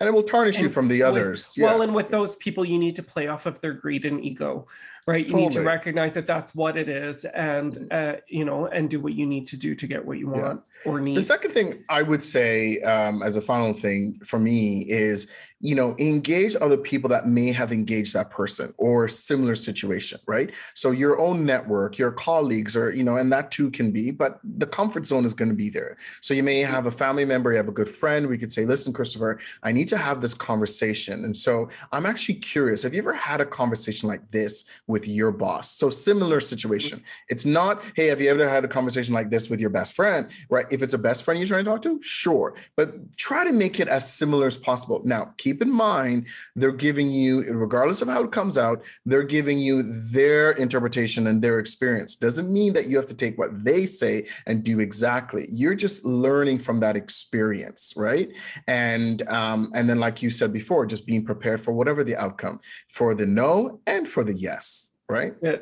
and 0.03 0.09
it 0.09 0.13
will 0.13 0.25
tarnish 0.25 0.57
And 0.57 0.65
you 0.65 0.71
from 0.71 0.89
the 0.89 0.99
with- 0.99 1.09
others. 1.09 1.55
Well, 1.57 1.83
and 1.83 1.95
with 1.95 2.09
those 2.09 2.35
people, 2.37 2.65
you 2.65 2.77
need 2.77 2.97
to 2.97 3.05
play 3.05 3.29
off 3.29 3.47
of 3.47 3.61
their 3.61 3.73
greed 3.73 4.05
and 4.05 4.25
ego, 4.25 4.67
right? 5.07 5.27
You 5.27 5.35
need 5.35 5.51
to 5.53 5.63
recognize 5.63 6.15
that 6.15 6.27
that's 6.27 6.55
what 6.55 6.77
it 6.77 6.89
is, 6.89 7.25
and 7.25 7.89
uh, 7.91 8.17
you 8.29 8.45
know, 8.45 8.67
and 8.67 8.89
do 8.89 9.01
what 9.01 9.15
you 9.15 9.27
need 9.27 9.47
to 9.49 9.57
do 9.57 9.75
to 9.75 9.87
get 9.87 10.05
what 10.05 10.19
you 10.19 10.31
Yeah. 10.35 10.43
want 10.43 10.63
or 10.85 11.01
need. 11.01 11.17
The 11.17 11.23
second 11.23 11.53
thing 11.53 11.85
I 11.89 12.03
would 12.03 12.23
say, 12.23 12.81
um, 12.81 13.23
as 13.23 13.37
a 13.37 13.41
final 13.41 13.73
thing 13.73 14.21
for 14.25 14.39
me, 14.39 14.83
is 14.83 15.31
you 15.65 15.77
know 15.77 15.95
engage 15.99 16.57
other 16.61 16.77
people 16.77 17.09
that 17.11 17.29
may 17.29 17.53
have 17.53 17.71
engaged 17.71 18.15
that 18.15 18.31
person 18.31 18.75
or 18.79 19.07
similar 19.09 19.55
situation, 19.55 20.21
right? 20.27 20.51
So 20.75 20.91
your 20.91 21.21
own 21.21 21.45
network, 21.45 21.99
your 21.99 22.13
colleagues, 22.13 22.77
or 22.77 22.91
you 22.91 23.05
know, 23.05 23.17
and 23.17 23.33
that 23.33 23.51
too 23.51 23.71
can 23.71 23.91
be, 23.93 24.11
but 24.11 24.41
the 24.59 24.67
comfort 24.67 25.07
zone 25.07 25.25
is 25.25 25.35
going 25.35 25.51
to 25.51 25.55
be 25.55 25.71
there. 25.71 25.97
So 26.21 26.35
you 26.35 26.43
may 26.43 26.61
have 26.61 26.87
a 26.87 26.91
family 26.91 27.25
member, 27.25 27.51
you 27.51 27.57
have 27.59 27.69
a 27.69 27.73
good 27.73 27.89
friend. 27.89 28.27
We 28.27 28.39
could 28.39 28.53
say, 28.53 28.65
listen, 28.65 28.93
Christopher, 28.93 29.39
I 29.63 29.73
need 29.73 29.89
to 29.89 29.97
have 29.97 30.21
this 30.21 30.35
conversation, 30.35 31.25
and 31.25 31.37
so 31.37 31.69
I'm 31.93 32.07
actually 32.07 32.37
curious. 32.37 32.83
Have 32.83 32.95
you 32.95 33.01
ever 33.01 33.15
had 33.15 33.41
a 33.41 33.47
conversation 33.47 34.09
like 34.09 34.29
this 34.31 34.65
with 34.93 35.09
your 35.09 35.33
boss? 35.33 35.77
So 35.77 35.91
similar 35.91 36.39
situation. 36.41 37.03
It's 37.29 37.45
not, 37.45 37.83
hey, 37.97 38.07
have 38.07 38.21
you 38.21 38.31
ever 38.31 38.49
had 38.49 38.65
a 38.65 38.69
conversation 38.69 39.15
like 39.15 39.31
this 39.31 39.51
with 39.51 39.61
your 39.61 39.71
best 39.71 39.95
friend? 39.95 40.29
Right. 40.51 40.67
If 40.71 40.83
it's 40.83 40.95
a 40.95 40.99
best 40.99 41.25
friend 41.25 41.41
you're 41.41 41.49
trying 41.49 41.65
to 41.65 41.71
talk 41.71 41.83
to, 41.83 42.01
sure. 42.03 42.55
But 42.77 43.17
try 43.17 43.45
to 43.45 43.53
make 43.53 43.81
it 43.81 43.89
as 43.89 44.13
similar 44.13 44.47
as 44.47 44.57
possible. 44.57 45.01
Now, 45.05 45.35
keep 45.39 45.63
in 45.63 45.71
mind, 45.71 46.27
they're 46.55 46.71
giving 46.73 47.11
you, 47.11 47.43
regardless 47.53 48.03
of 48.03 48.09
how 48.09 48.23
it 48.23 48.33
comes 48.33 48.59
out, 48.59 48.85
they're 49.07 49.23
giving 49.23 49.59
you 49.59 49.83
their 50.13 50.53
interpretation 50.53 51.27
and 51.27 51.41
their 51.43 51.59
experience. 51.59 52.17
Doesn't 52.17 52.53
mean 52.53 52.73
that 52.75 52.87
you 52.89 52.97
have 52.97 53.07
to 53.07 53.17
take 53.17 53.39
what 53.39 53.65
they 53.65 53.87
say 53.87 54.27
and 54.47 54.63
do 54.63 54.81
exactly. 54.81 55.49
You're 55.51 55.75
just 55.75 56.05
learning 56.05 56.59
from 56.59 56.81
that 56.81 56.97
experience, 56.97 57.95
right? 57.97 58.29
And 58.67 59.27
um, 59.29 59.71
and 59.75 59.89
then, 59.89 59.99
like 59.99 60.23
you 60.23 60.31
said 60.31 60.53
before, 60.53 60.85
just 60.85 61.07
being 61.07 61.25
prepared 61.25 61.61
for 61.61 61.73
whatever 61.73 62.05
the 62.05 62.17
outcome, 62.17 62.61
for 62.89 63.15
the 63.15 63.27
no 63.27 63.81
and 63.87 64.09
for 64.09 64.25
the 64.25 64.35
yes, 64.35 64.82
right? 65.13 65.35
Yeah. 65.43 65.57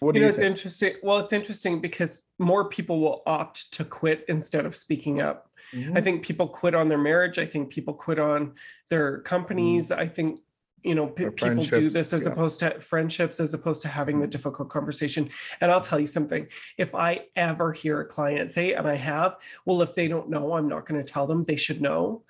What 0.00 0.14
do 0.14 0.20
you 0.20 0.26
know, 0.26 0.28
you 0.28 0.30
it's 0.30 0.38
think? 0.38 0.50
interesting. 0.50 0.94
Well, 1.02 1.18
it's 1.18 1.32
interesting 1.32 1.80
because 1.80 2.26
more 2.38 2.68
people 2.68 3.00
will 3.00 3.22
opt 3.26 3.72
to 3.72 3.84
quit 3.84 4.24
instead 4.28 4.64
of 4.64 4.74
speaking 4.74 5.20
up. 5.20 5.50
Mm-hmm. 5.74 5.96
I 5.96 6.00
think 6.00 6.22
people 6.22 6.46
quit 6.46 6.74
on 6.74 6.88
their 6.88 6.98
marriage. 6.98 7.38
I 7.38 7.44
think 7.46 7.70
people 7.70 7.94
quit 7.94 8.18
on 8.18 8.54
their 8.88 9.18
companies. 9.22 9.90
I 9.90 10.06
think 10.06 10.40
you 10.84 10.94
know 10.94 11.12
Their 11.16 11.32
people 11.32 11.62
do 11.64 11.90
this 11.90 12.12
as 12.12 12.24
yeah. 12.24 12.32
opposed 12.32 12.60
to 12.60 12.80
friendships, 12.80 13.40
as 13.40 13.52
opposed 13.52 13.82
to 13.82 13.88
having 13.88 14.20
the 14.20 14.26
difficult 14.26 14.68
conversation. 14.68 15.28
And 15.60 15.70
I'll 15.70 15.80
tell 15.80 15.98
you 15.98 16.06
something: 16.06 16.46
if 16.76 16.94
I 16.94 17.24
ever 17.34 17.72
hear 17.72 18.00
a 18.00 18.04
client 18.04 18.52
say, 18.52 18.74
and 18.74 18.86
I 18.86 18.94
have, 18.94 19.36
well, 19.66 19.82
if 19.82 19.96
they 19.96 20.06
don't 20.06 20.30
know, 20.30 20.54
I'm 20.54 20.68
not 20.68 20.86
going 20.86 21.04
to 21.04 21.12
tell 21.12 21.26
them. 21.26 21.42
They 21.42 21.56
should 21.56 21.80
know. 21.80 22.22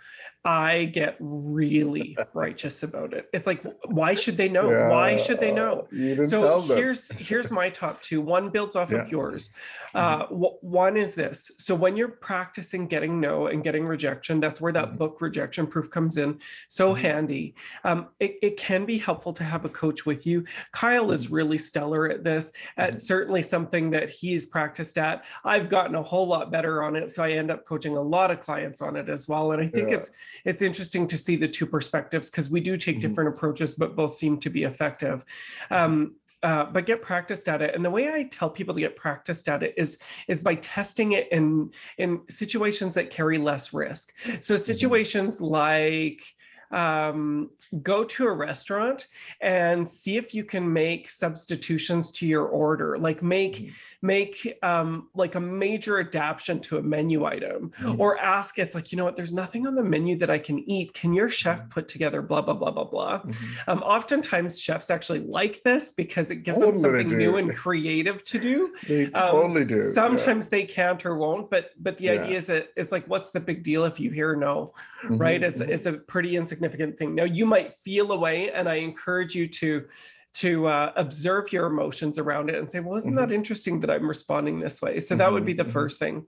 I 0.49 0.87
get 0.87 1.15
really 1.21 2.17
righteous 2.33 2.83
about 2.83 3.13
it. 3.13 3.29
It's 3.35 3.47
like, 3.47 3.63
why 3.85 4.15
should 4.15 4.39
they 4.39 4.49
know? 4.49 4.89
Why 4.89 5.19
should 5.19 5.41
they 5.41 5.53
know? 5.53 5.87
So 6.27 6.61
here's 6.61 7.11
here's 7.19 7.51
my 7.51 7.69
top 7.69 8.01
two 8.01 8.23
one 8.23 8.49
builds 8.49 8.75
off 8.75 8.91
Yeah. 8.91 9.03
of 9.03 9.11
yours 9.11 9.51
uh 9.95 10.21
w- 10.27 10.57
one 10.61 10.97
is 10.97 11.15
this 11.15 11.51
so 11.59 11.75
when 11.75 11.97
you're 11.99 12.09
practicing 12.31 12.87
getting 12.87 13.21
no 13.21 13.49
and 13.49 13.63
getting 13.63 13.85
rejection 13.85 14.41
that's 14.41 14.61
where 14.61 14.73
that 14.73 14.93
Mhm. 14.93 14.99
book 14.99 15.21
rejection 15.21 15.67
proof 15.67 15.91
comes 15.91 16.17
in 16.17 16.39
so 16.69 16.95
Mhm. 16.95 16.99
handy 16.99 17.55
um 17.85 18.09
it, 18.21 18.37
it 18.43 18.57
can 18.57 18.85
be 18.87 18.97
helpful 18.99 19.33
to 19.35 19.45
have 19.45 19.65
a 19.65 19.69
coach 19.69 20.05
with 20.07 20.27
you 20.27 20.45
kyle 20.73 21.11
is 21.13 21.31
really 21.31 21.59
stellar 21.59 22.09
at 22.09 22.23
this 22.25 22.53
at 22.77 22.95
Mhm. 22.97 23.01
certainly 23.03 23.43
something 23.43 23.91
that 23.91 24.09
he's 24.11 24.47
practiced 24.47 24.97
at 24.99 25.25
i've 25.45 25.69
gotten 25.69 25.95
a 25.95 26.03
whole 26.03 26.27
lot 26.27 26.51
better 26.51 26.83
on 26.83 26.95
it 26.97 27.11
so 27.11 27.23
i 27.23 27.31
end 27.33 27.51
up 27.51 27.65
coaching 27.67 27.97
a 27.97 28.01
lot 28.17 28.31
of 28.31 28.41
clients 28.41 28.81
on 28.83 28.97
it 28.97 29.09
as 29.09 29.29
well 29.29 29.53
and 29.53 29.61
i 29.63 29.67
think 29.67 29.89
Yeah. 29.91 29.97
it's 29.97 30.11
it's 30.45 30.63
interesting 30.63 31.07
to 31.07 31.19
see 31.19 31.37
the 31.37 31.49
two 31.49 31.67
perspectives 31.67 32.31
because 32.31 32.51
we 32.51 32.61
do 32.61 32.77
take 32.77 32.97
Mhm. 32.99 33.01
different 33.01 33.37
approaches 33.37 33.75
but 33.75 33.97
both 33.97 34.15
seem 34.15 34.39
to 34.39 34.51
be 34.51 34.65
effective. 34.65 35.25
Um, 35.71 36.17
uh, 36.45 36.65
but 36.67 36.87
get 36.87 37.03
practiced 37.03 37.49
at 37.49 37.61
it 37.63 37.75
and 37.75 37.85
the 37.85 37.91
way 37.91 38.09
i 38.09 38.23
tell 38.23 38.49
people 38.49 38.73
to 38.73 38.81
get 38.81 38.95
practiced 38.95 39.49
at 39.49 39.65
it 39.65 39.75
is 39.77 39.99
is 40.29 40.41
by 40.41 40.55
testing 40.57 41.13
it 41.13 41.27
in 41.33 41.69
in 41.99 42.21
situations 42.29 42.95
that 42.95 43.11
carry 43.11 43.39
less 43.39 43.75
risk. 43.75 44.13
So 44.41 44.57
situations 44.57 45.41
like 45.41 46.23
um, 46.71 47.51
go 47.83 48.05
to 48.05 48.27
a 48.27 48.33
restaurant 48.33 49.07
and 49.41 49.87
see 49.87 50.17
if 50.17 50.35
you 50.35 50.45
can 50.45 50.71
make 50.73 51.09
substitutions 51.11 52.11
to 52.13 52.27
your 52.27 52.45
order 52.47 52.99
like 52.99 53.23
make 53.23 53.57
Mhm. 53.57 53.73
make 54.03 54.59
um, 54.63 55.09
like 55.15 55.35
a 55.35 55.41
major 55.41 55.99
adaptation 55.99 56.61
to 56.61 56.77
a 56.79 56.83
menu 56.83 57.25
item 57.25 57.71
Mhm. 57.81 57.99
or 57.99 58.19
ask 58.19 58.59
it's 58.59 58.75
like 58.75 58.93
you 58.93 58.99
know 58.99 59.05
what 59.05 59.17
there's 59.17 59.33
nothing 59.35 59.67
on 59.67 59.75
the 59.75 59.83
menu 59.83 60.17
that 60.19 60.31
i 60.31 60.39
can 60.39 60.59
eat 60.71 60.93
can 60.95 61.13
your 61.13 61.29
chef 61.29 61.63
Mhm. 61.65 61.71
put 61.71 61.89
together 61.89 62.21
blah 62.23 62.43
blah 62.43 62.55
blah 62.55 62.71
blah 62.71 62.85
blah 62.85 63.21
Mhm. 63.23 63.69
um, 63.69 63.83
oftentimes 63.83 64.61
chefs 64.61 64.91
actually 64.91 65.21
like 65.21 65.63
this 65.65 65.91
because 65.93 66.31
it 66.31 66.37
gives 66.45 66.61
them 66.61 66.75
something 66.75 67.09
new 67.17 67.37
and 67.39 67.55
creative 67.57 68.23
to 68.25 68.39
do 68.39 68.73
They 68.87 69.07
um, 69.07 69.31
totally 69.31 69.65
do. 69.65 69.77
yeah. 69.77 69.91
sometimes 69.93 70.49
they 70.49 70.65
can't 70.65 71.05
or 71.07 71.17
won't 71.17 71.51
but 71.51 71.71
but 71.83 71.97
the 71.99 72.05
Yeah. 72.05 72.13
idea 72.23 72.37
is 72.39 72.47
that 72.47 72.69
it's 72.77 72.93
like 72.93 73.05
what's 73.07 73.31
the 73.31 73.41
big 73.41 73.63
deal 73.63 73.85
if 73.85 73.99
you 73.99 74.11
hear 74.11 74.37
no 74.37 74.75
right 75.11 75.41
Mhm, 75.41 75.49
it's 75.49 75.61
mhm. 75.63 75.69
it's 75.71 75.87
a 75.87 75.93
pretty 75.95 76.37
insignificant 76.37 76.58
thing. 76.63 77.15
Now 77.15 77.25
you 77.25 77.47
might 77.47 77.79
feel 77.79 78.13
away 78.13 78.51
and 78.53 78.69
i 78.69 78.75
encourage 78.77 79.35
you 79.35 79.47
to 79.47 79.87
to 80.35 80.67
uh, 80.67 80.93
observe 80.97 81.53
your 81.53 81.67
emotions 81.67 82.19
around 82.19 82.51
it 82.51 82.57
and 82.57 82.71
say 82.71 82.81
well 82.81 82.97
isn't 82.97 83.15
that 83.15 83.33
interesting 83.33 83.81
that 83.81 83.91
i'm 83.91 84.09
responding 84.09 84.59
this 84.59 84.83
way? 84.83 85.01
So 85.01 85.17
that 85.17 85.33
would 85.33 85.45
be 85.47 85.53
the 85.55 85.65
Mhm, 85.65 85.69
mhm. 85.69 85.73
first 85.73 85.99
thing. 85.99 86.27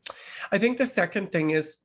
I 0.53 0.59
think 0.59 0.79
the 0.79 0.87
second 0.87 1.33
thing 1.33 1.51
is 1.51 1.79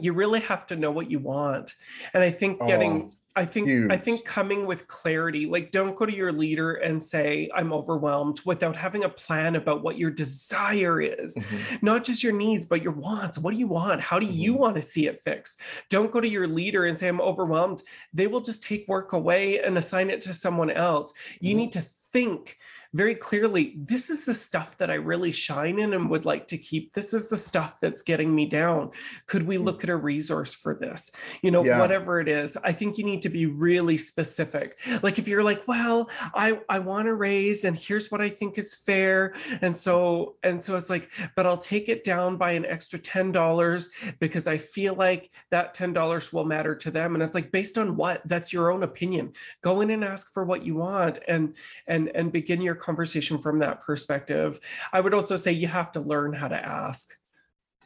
you 0.00 0.12
really 0.12 0.40
have 0.40 0.66
to 0.66 0.76
know 0.76 0.90
what 0.90 1.10
you 1.10 1.18
want. 1.18 1.74
And 2.14 2.22
i 2.22 2.30
think 2.30 2.58
getting 2.66 2.94
Oh, 3.02 3.10
I 3.36 3.44
think 3.44 3.92
I 3.92 3.96
think 3.98 4.24
coming 4.24 4.64
with 4.66 4.88
clarity, 4.88 5.44
like 5.46 5.70
don't 5.70 5.94
go 5.94 6.06
to 6.06 6.16
your 6.16 6.32
leader 6.32 6.74
and 6.74 7.02
say 7.02 7.50
I'm 7.54 7.72
overwhelmed 7.72 8.40
without 8.46 8.74
having 8.74 9.04
a 9.04 9.08
plan 9.10 9.56
about 9.56 9.82
what 9.82 9.98
your 9.98 10.10
desire 10.10 11.02
is 11.02 11.36
Mhm. 11.36 11.82
not 11.82 12.02
just 12.02 12.22
your 12.22 12.32
needs, 12.32 12.64
but 12.64 12.82
your 12.82 12.92
wants. 12.92 13.38
What 13.38 13.52
do 13.52 13.58
you 13.58 13.66
want? 13.66 14.00
How 14.00 14.18
do 14.18 14.26
you 14.26 14.54
Mhm. 14.54 14.58
want 14.58 14.76
to 14.76 14.82
see 14.82 15.06
it 15.06 15.20
fixed? 15.22 15.60
Don't 15.90 16.10
go 16.10 16.20
to 16.20 16.28
your 16.28 16.46
leader 16.46 16.86
and 16.86 16.98
say, 16.98 17.08
I'm 17.08 17.20
overwhelmed. 17.20 17.82
They 18.14 18.26
will 18.26 18.40
just 18.40 18.62
take 18.62 18.88
work 18.88 19.12
away 19.12 19.60
and 19.60 19.76
assign 19.76 20.08
it 20.08 20.22
to 20.22 20.32
someone 20.34 20.70
else. 20.70 21.12
You 21.40 21.54
Mhm. 21.54 21.58
need 21.58 21.72
to 21.74 21.82
think 22.16 22.56
very 22.94 23.14
clearly 23.14 23.74
this 23.76 24.08
is 24.08 24.24
the 24.24 24.34
stuff 24.34 24.78
that 24.78 24.90
I 24.90 24.94
really 24.94 25.30
shine 25.30 25.78
in 25.78 25.92
and 25.92 26.08
would 26.08 26.24
like 26.24 26.46
to 26.46 26.56
keep. 26.56 26.94
This 26.94 27.12
is 27.12 27.28
the 27.28 27.36
stuff 27.36 27.78
that's 27.78 28.00
getting 28.00 28.34
me 28.34 28.46
down. 28.46 28.90
Could 29.26 29.42
we 29.46 29.56
Mm. 29.58 29.64
look 29.64 29.84
at 29.84 29.90
a 29.90 29.96
resource 29.96 30.54
for 30.54 30.74
this? 30.74 31.10
You 31.42 31.50
know, 31.50 31.62
Yeah. 31.62 31.78
whatever 31.78 32.20
it 32.20 32.28
is, 32.28 32.56
I 32.64 32.72
think 32.72 32.96
you 32.96 33.04
need 33.04 33.20
to 33.22 33.28
be 33.28 33.44
really 33.44 33.98
specific. 33.98 34.78
Like 35.02 35.18
if 35.18 35.28
you're 35.28 35.42
like, 35.42 35.68
well, 35.68 36.08
I, 36.32 36.58
I 36.70 36.78
want 36.78 37.04
to 37.06 37.14
raise 37.14 37.64
and 37.64 37.76
here's 37.76 38.10
what 38.10 38.22
I 38.22 38.30
think 38.30 38.56
is 38.56 38.74
fair. 38.74 39.34
And 39.60 39.76
so, 39.76 40.36
and 40.42 40.64
so 40.64 40.76
it's 40.76 40.88
like, 40.88 41.10
but 41.34 41.44
I'll 41.44 41.58
take 41.58 41.90
it 41.90 42.02
down 42.02 42.38
by 42.38 42.52
an 42.52 42.64
extra 42.64 42.98
$10 42.98 43.90
because 44.20 44.46
I 44.46 44.56
feel 44.56 44.94
like 44.94 45.30
that 45.50 45.74
$10 45.74 46.32
will 46.32 46.46
matter 46.46 46.74
to 46.74 46.90
them. 46.90 47.12
And 47.14 47.22
it's 47.22 47.34
like, 47.34 47.52
based 47.52 47.76
on 47.76 47.94
what? 47.94 48.22
That's 48.24 48.54
your 48.54 48.70
own 48.72 48.84
opinion. 48.84 49.34
Go 49.60 49.82
in 49.82 49.90
and 49.90 50.02
ask 50.02 50.32
for 50.32 50.44
what 50.46 50.64
you 50.64 50.76
want 50.76 51.18
and 51.28 51.54
and 51.88 52.05
and 52.14 52.32
begin 52.32 52.60
your 52.60 52.74
conversation 52.74 53.38
from 53.38 53.58
that 53.60 53.80
perspective. 53.80 54.60
I 54.92 55.00
would 55.00 55.14
also 55.14 55.36
say 55.36 55.52
you 55.52 55.66
have 55.68 55.92
to 55.92 56.00
learn 56.00 56.32
how 56.32 56.48
to 56.48 56.66
ask. 56.66 57.16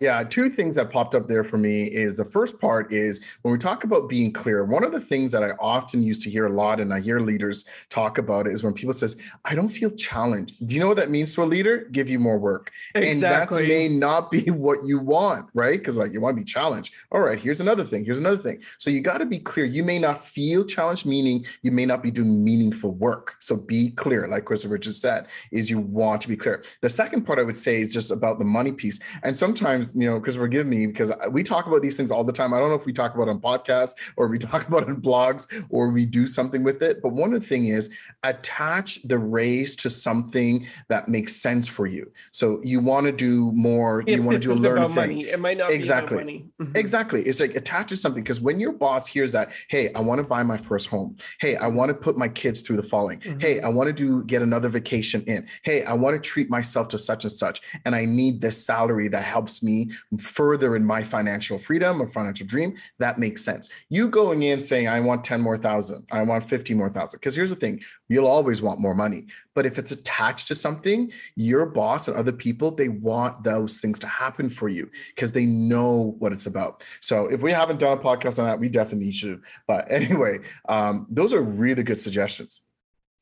Yeah, 0.00 0.24
two 0.24 0.48
things 0.48 0.76
that 0.76 0.90
popped 0.90 1.14
up 1.14 1.28
there 1.28 1.44
for 1.44 1.58
me 1.58 1.82
is 1.82 2.16
the 2.16 2.24
first 2.24 2.58
part 2.58 2.90
is 2.90 3.22
when 3.42 3.52
we 3.52 3.58
talk 3.58 3.84
about 3.84 4.08
being 4.08 4.32
clear, 4.32 4.64
one 4.64 4.82
of 4.82 4.92
the 4.92 5.00
things 5.00 5.30
that 5.32 5.42
I 5.42 5.50
often 5.60 6.02
used 6.02 6.22
to 6.22 6.30
hear 6.30 6.46
a 6.46 6.50
lot 6.50 6.80
and 6.80 6.90
I 6.90 7.00
hear 7.00 7.20
leaders 7.20 7.66
talk 7.90 8.16
about 8.16 8.46
it 8.46 8.54
is 8.54 8.62
when 8.62 8.72
people 8.72 8.94
says, 8.94 9.20
I 9.44 9.54
don't 9.54 9.68
feel 9.68 9.90
challenged. 9.90 10.66
Do 10.66 10.74
you 10.74 10.80
know 10.80 10.88
what 10.88 10.96
that 10.96 11.10
means 11.10 11.34
to 11.34 11.42
a 11.42 11.44
leader? 11.44 11.86
Give 11.92 12.08
you 12.08 12.18
more 12.18 12.38
work. 12.38 12.72
And 12.94 13.20
that 13.20 13.52
may 13.52 13.88
not 13.88 14.30
be 14.30 14.50
what 14.50 14.86
you 14.86 14.98
want, 15.00 15.50
right? 15.52 15.78
Because 15.78 15.98
like 15.98 16.14
you 16.14 16.22
want 16.22 16.34
to 16.34 16.42
be 16.42 16.50
challenged. 16.50 16.94
All 17.12 17.20
right, 17.20 17.38
here's 17.38 17.60
another 17.60 17.84
thing. 17.84 18.02
Here's 18.02 18.18
another 18.18 18.38
thing. 18.38 18.62
So 18.78 18.88
you 18.88 19.02
got 19.02 19.18
to 19.18 19.26
be 19.26 19.38
clear. 19.38 19.66
You 19.66 19.84
may 19.84 19.98
not 19.98 20.18
feel 20.18 20.64
challenged, 20.64 21.04
meaning 21.04 21.44
you 21.60 21.72
may 21.72 21.84
not 21.84 22.02
be 22.02 22.10
doing 22.10 22.42
meaningful 22.42 22.92
work. 22.92 23.34
So 23.38 23.54
be 23.54 23.90
clear, 23.90 24.26
like 24.28 24.46
Christopher 24.46 24.78
just 24.78 25.02
said, 25.02 25.26
is 25.50 25.68
you 25.68 25.78
want 25.78 26.22
to 26.22 26.28
be 26.28 26.38
clear. 26.38 26.64
The 26.80 26.88
second 26.88 27.26
part 27.26 27.38
I 27.38 27.42
would 27.42 27.58
say 27.58 27.82
is 27.82 27.92
just 27.92 28.10
about 28.10 28.38
the 28.38 28.46
money 28.46 28.72
piece. 28.72 28.98
And 29.22 29.36
sometimes, 29.36 29.89
you 29.94 30.08
know, 30.08 30.18
because 30.18 30.36
forgive 30.36 30.66
me, 30.66 30.86
because 30.86 31.12
we 31.30 31.42
talk 31.42 31.66
about 31.66 31.82
these 31.82 31.96
things 31.96 32.10
all 32.10 32.24
the 32.24 32.32
time. 32.32 32.52
I 32.54 32.58
don't 32.58 32.68
know 32.68 32.74
if 32.74 32.86
we 32.86 32.92
talk 32.92 33.14
about 33.14 33.28
it 33.28 33.30
on 33.30 33.40
podcasts 33.40 33.94
or 34.16 34.28
we 34.28 34.38
talk 34.50 34.66
about 34.68 34.84
it 34.84 34.88
in 34.88 35.00
blogs 35.00 35.46
or 35.70 35.90
we 35.90 36.06
do 36.06 36.26
something 36.26 36.62
with 36.62 36.82
it. 36.82 37.02
But 37.02 37.10
one 37.12 37.32
of 37.34 37.40
the 37.40 37.46
thing 37.46 37.66
is 37.68 37.90
attach 38.24 39.02
the 39.02 39.18
raise 39.18 39.76
to 39.76 39.90
something 39.90 40.66
that 40.88 41.08
makes 41.08 41.36
sense 41.36 41.68
for 41.68 41.86
you. 41.86 42.10
So 42.32 42.60
you 42.62 42.80
want 42.80 43.06
to 43.06 43.12
do 43.12 43.52
more, 43.52 44.02
if 44.06 44.08
you 44.08 44.22
want 44.22 44.40
to 44.40 44.46
do 44.46 44.52
a 44.52 44.54
learn 44.54 44.84
thing. 44.86 44.94
money, 44.94 45.28
it 45.28 45.40
might 45.40 45.58
not 45.58 45.70
Exactly. 45.70 46.16
be 46.16 46.22
about 46.22 46.26
money. 46.26 46.46
Mhm. 46.60 46.76
Exactly. 46.76 47.22
It's 47.22 47.40
like 47.40 47.54
attach 47.54 47.88
to 47.88 47.96
something 47.96 48.22
because 48.22 48.40
when 48.40 48.60
your 48.60 48.72
boss 48.72 49.06
hears 49.06 49.32
that, 49.32 49.52
hey, 49.68 49.92
I 49.94 50.00
want 50.00 50.20
to 50.20 50.26
buy 50.26 50.42
my 50.42 50.56
first 50.56 50.88
home. 50.88 51.16
Hey, 51.40 51.56
I 51.56 51.66
want 51.66 51.88
to 51.90 51.94
put 51.94 52.16
my 52.16 52.28
kids 52.28 52.60
through 52.60 52.76
the 52.76 52.82
following. 52.82 53.20
Hey, 53.40 53.58
Mhm. 53.58 53.64
I 53.64 53.68
want 53.68 53.86
to 53.88 53.92
do 53.92 54.24
get 54.24 54.42
another 54.42 54.68
vacation 54.68 55.22
in. 55.26 55.46
Hey, 55.62 55.82
I 55.84 55.92
want 55.94 56.14
to 56.14 56.20
treat 56.20 56.50
myself 56.50 56.88
to 56.88 56.98
such 56.98 57.24
and 57.24 57.32
such. 57.32 57.60
And 57.84 57.94
I 57.94 58.04
need 58.04 58.40
this 58.40 58.64
salary 58.64 59.08
that 59.08 59.24
helps 59.24 59.62
me 59.62 59.79
further 60.18 60.76
in 60.76 60.84
my 60.84 61.02
financial 61.02 61.58
freedom 61.58 62.02
or 62.02 62.08
financial 62.08 62.46
dream, 62.46 62.76
that 62.98 63.18
makes 63.18 63.44
sense. 63.44 63.68
You 63.88 64.08
going 64.08 64.42
in 64.42 64.60
saying, 64.60 64.88
I 64.88 65.00
want 65.00 65.24
10 65.24 65.40
more 65.40 65.56
thousand, 65.56 66.06
I 66.10 66.22
want 66.22 66.44
50 66.44 66.74
more 66.74 66.90
thousand. 66.90 67.18
Because 67.20 67.34
here's 67.34 67.50
the 67.50 67.56
thing 67.56 67.80
you'll 68.08 68.26
always 68.26 68.60
want 68.62 68.80
more 68.80 68.94
money. 68.94 69.26
But 69.54 69.66
if 69.66 69.78
it's 69.78 69.92
attached 69.92 70.48
to 70.48 70.54
something, 70.54 71.12
your 71.36 71.66
boss 71.66 72.08
and 72.08 72.16
other 72.16 72.32
people, 72.32 72.70
they 72.70 72.88
want 72.88 73.42
those 73.42 73.80
things 73.80 73.98
to 74.00 74.06
happen 74.06 74.48
for 74.48 74.68
you 74.68 74.90
because 75.14 75.32
they 75.32 75.44
know 75.44 76.14
what 76.18 76.32
it's 76.32 76.46
about. 76.46 76.84
So 77.00 77.26
if 77.26 77.42
we 77.42 77.52
haven't 77.52 77.80
done 77.80 77.98
a 77.98 78.00
podcast 78.00 78.38
on 78.38 78.46
that, 78.46 78.60
we 78.60 78.68
definitely 78.68 79.12
should. 79.12 79.42
But 79.66 79.90
anyway, 79.90 80.38
um, 80.68 81.06
those 81.10 81.34
are 81.34 81.42
really 81.42 81.82
good 81.82 82.00
suggestions. 82.00 82.62